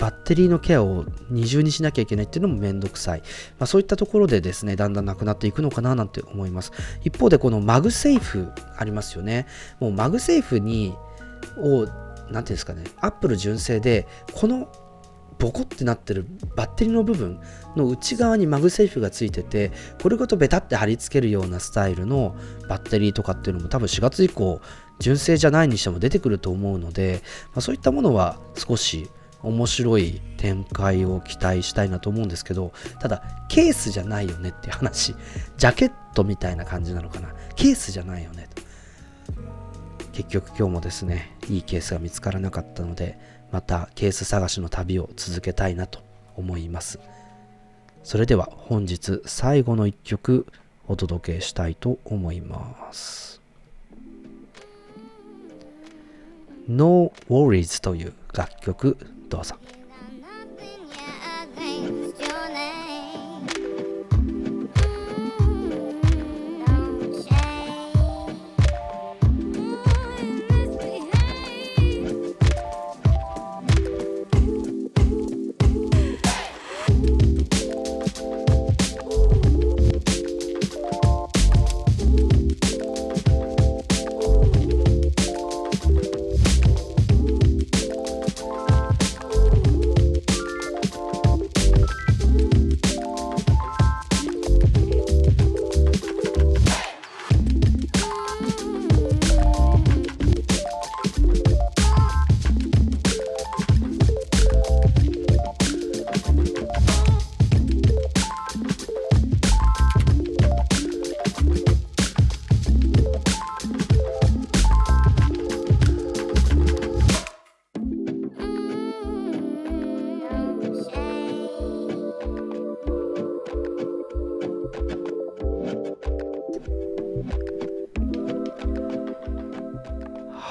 [0.00, 3.20] バッテリーのケアを二重にしなきゃいけないっていうのもめんどくさい。
[3.58, 6.72] まあ、そういったところでですね、だんだんなくなっていくのかななんて思います。
[7.04, 9.46] 一方でこの MagSafe ありますよね。
[9.78, 10.94] もう MagSafe に、
[11.58, 11.96] を、なんてい
[12.30, 14.72] うんですかね、アップル純正で、この
[15.38, 17.40] ボコってなってるバッテリーの部分
[17.76, 19.72] の内側に MagSafe がついてて、
[20.02, 22.36] これごとベタって貼り付けるようなスタイルの
[22.68, 24.60] バッテリーとかっていうのも多分4月以降、
[24.98, 29.10] 純正じゃないにしても出てくると思うので、まあ、そういったものは少し
[29.42, 35.14] 面白い展開を期待したいなと思うんですけどただケースじゃないよねって話。
[35.56, 37.28] ジャケットみたいな感じなのかな。
[37.56, 38.48] ケースじゃないよね。
[38.54, 38.62] と
[40.12, 43.18] 結局今日もですねいいケースが見つからなかったので
[43.52, 46.00] またケース探しの旅を続けたいなと
[46.36, 46.98] 思います。
[48.02, 50.46] それでは本日最後の一曲
[50.88, 53.40] お届けしたいと思います。
[56.68, 58.96] No Worries という楽曲。
[59.30, 59.54] どうぞ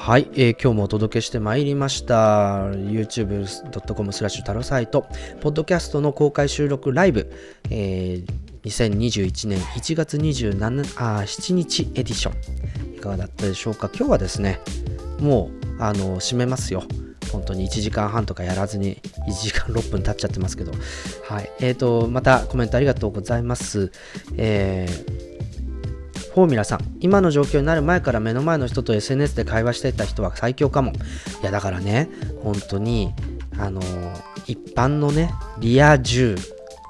[0.09, 2.71] はい、えー今日もお届けしてまいりました。
[2.71, 5.05] youtube.com スラッシュタロサイト、
[5.39, 7.31] ポッドキャストの公開収録ライブ、
[7.69, 8.25] えー
[8.63, 12.95] 2021年1月27あ7日エディション。
[12.95, 13.87] いかがだったでしょうか？
[13.95, 14.59] 今日はですね、
[15.19, 16.81] もう、あの、締めますよ。
[17.31, 18.95] 本当に1時間半とかやらずに
[19.27, 20.71] 1時間6分経っちゃってますけど。
[21.27, 21.51] はい。
[21.59, 23.91] えっ、と、またコメントありがとうございます。
[24.37, 25.18] えー
[26.33, 30.91] フォーミュラさん、今の状況になる前から目の前の人と SNS で会話してた人は最強かも。
[30.91, 30.95] い
[31.43, 32.09] や、だからね、
[32.43, 33.13] 本当に、
[33.57, 33.81] あの
[34.45, 36.37] 一般のね、リア充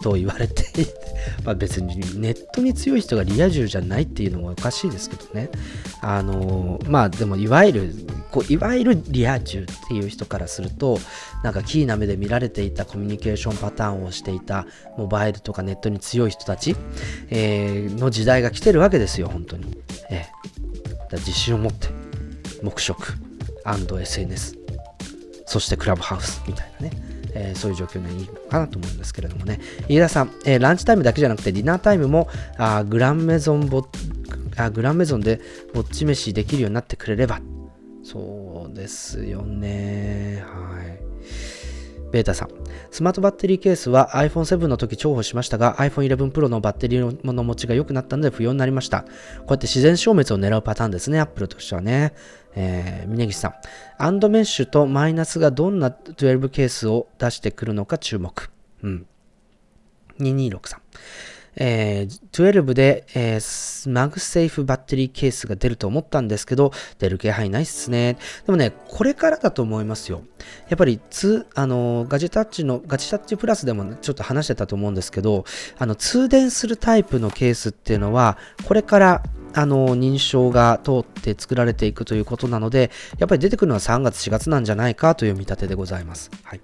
[0.02, 0.64] と言われて、
[1.44, 5.50] ま別にネットに強い人がリア充じゃないっていうのもおかしいですけどね。
[6.02, 7.96] あのーまあでも、いわゆる、
[8.32, 11.00] こういわゆるリア充っていう人からすると、
[11.44, 14.66] なんかキーな目で見られていたコミュニケーションパターンをしていた
[14.98, 16.76] モバイルとかネットに強い人たち、
[17.30, 19.78] えーの時代が来てるわけですよ、本当に。
[20.10, 20.28] ええ
[21.10, 21.88] だ自信を持って、
[22.62, 23.16] 黙食
[23.66, 24.56] &SNS、
[25.46, 26.92] そしてクラブハウスみたいなね、
[27.34, 29.60] えーそういう状況にいいのかなと思うんですけれどもね。
[29.88, 32.28] 飯田さん、えーランチタイムだけじゃなくてディナータイムも
[32.58, 33.88] あグランメゾンボ
[34.58, 35.40] あグランメゾンで
[35.74, 37.40] ぼっち飯できるようになってくれれば。
[38.04, 40.44] そうですよね。
[40.46, 41.00] はい。
[42.12, 42.50] ベータさん、
[42.90, 49.02] スマートバッテリーケースは iPhone7 の時重宝しましたが iPhone 11 Pro のバッテリーの持ちが良くなったので不要になりました。
[49.02, 52.14] こうやって自然消滅を狙うパターンですね、Apple としてはね。
[52.56, 53.54] えー、峯岸さん、
[53.98, 58.50] ANDMESH とマイナスがどんな12ケースを出してくるのか注目。
[58.84, 59.08] うん。
[60.20, 60.78] 2263。
[61.60, 68.18] えー、12で、えー、 MagSafe バッテリーケースが出ると思ったんですけど、出る気配ないっすね。
[68.46, 70.24] でもね、これからだと思いますよ。
[70.70, 71.00] やっぱり、
[71.56, 75.44] あの、ガジェタッチの、ガジェタッチプラスでもちょっと話してたと思うんですけど、
[75.78, 79.24] あの、通電するタイプのケースっていうのは、これから、
[79.54, 86.30] あの、認証が通って作られていくということなので、やっぱり出てくるのは3月、4月なんじゃないかという見立てでございます。
[86.44, 86.62] はい。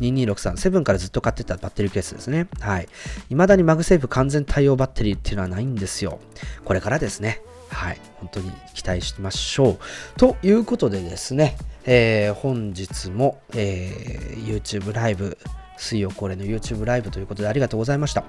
[0.00, 2.48] 2263、セブンからずっと買ってたバッテリーケースですね。
[2.60, 2.88] はい。
[3.28, 6.20] 未だに MagSafe 完全対応バッテリーっていうのはないんですよ。
[6.64, 7.40] これからですね。
[7.70, 8.00] はい。
[8.16, 9.78] 本当に期待しましょう。
[10.18, 15.38] ということでですね、えー本日も、えー YouTube ライブ、
[15.76, 18.24] 水曜恒例の YouTube ライブということでありがとうございました。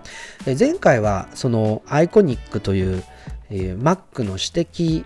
[0.45, 3.03] え前回はその ICONIC という、
[3.49, 5.05] えー Mac の指摘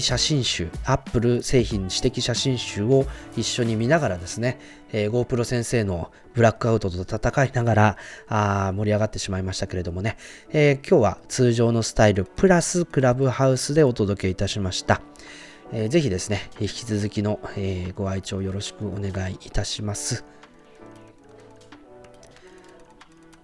[0.00, 4.58] 写真集、Apple 製品指摘写真集を一緒に見ながらですね、
[4.92, 7.96] えー GoPro 先生のブラックアウトと戦いながら
[8.28, 10.16] あ盛り上がってしまいましたけれどもね、
[10.50, 15.02] えー今日は通常のスタイルプラスクラブハウスでお届けいたしました。
[15.72, 20.24] えーぜひですね、引き続きの、えーご愛聴よろしくお願いいたします。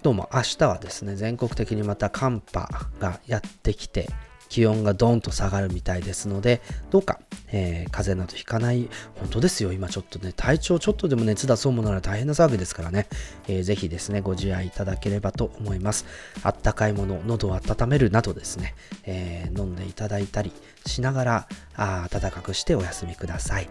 [0.03, 2.69] どうも明日はですね、全国的にまた寒波
[2.99, 4.09] がやってきて、
[4.53, 6.61] 気温がドーンと下がるみたいですので、
[6.91, 7.21] どうか、
[7.53, 13.07] えー風邪などひかない、本当ですよ、今ちょっとね、体調ちょっとでも熱出そうもなら大変な騒ぎですからね、
[13.49, 16.05] えーぜひですね、ご自愛いただければと思います。
[16.43, 18.75] あったかいもの、喉を温めるなどですね、
[19.05, 20.53] えー飲んでいただいたり
[20.85, 23.71] しながら、あ暖かくしてお休みください。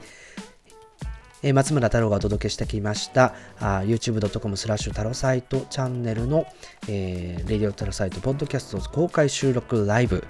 [1.43, 6.45] え松村太郎がお届けしてきました、あ youtube.com スラッシュ太郎サイトチャンネルの、
[6.87, 10.23] えー、レディオ太郎サイトポッドキャスト公開収録ライブ、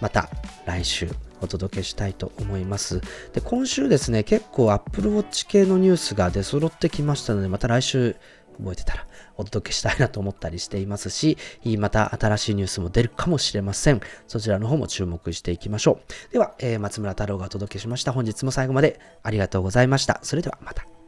[0.00, 0.28] また
[0.66, 1.08] 来週
[1.40, 3.00] お届けしたいと思います。
[3.32, 8.16] で、今週ですね、結構 Apple Watch 系のニュースが出揃ってきましたので、また来週
[8.58, 11.38] 覚えてたらお届けしたいなと思ったりしていますし、
[11.78, 14.00] また新しいニュースも出るかもしれません。
[14.28, 16.00] そちらの方も注目していきましょ
[16.30, 16.32] う。
[16.32, 18.12] では、えー松村太郎がお届けしました。
[18.12, 20.20] 本日も最後までありがとうございました。
[20.22, 20.86] それではまた。「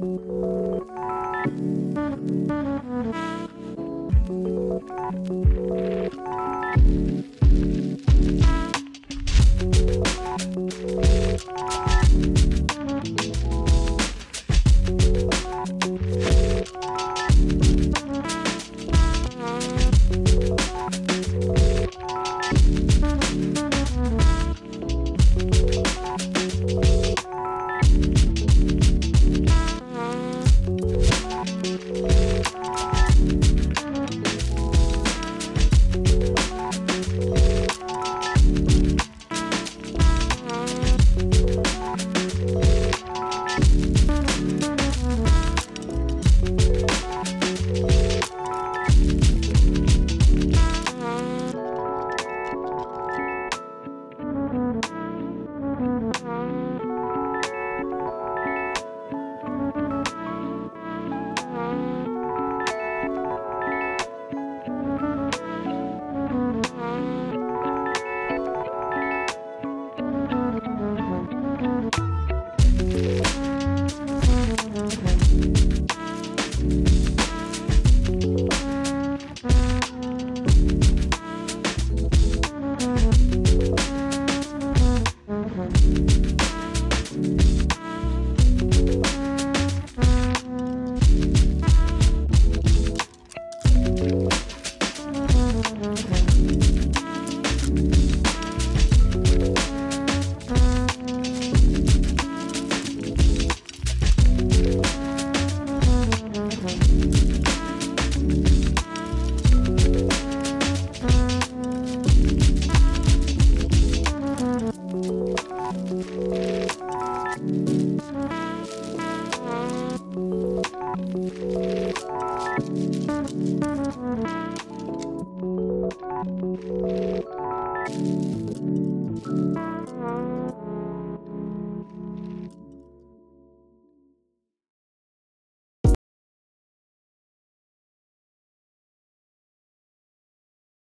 [0.00, 0.20] Thank
[5.30, 5.57] you.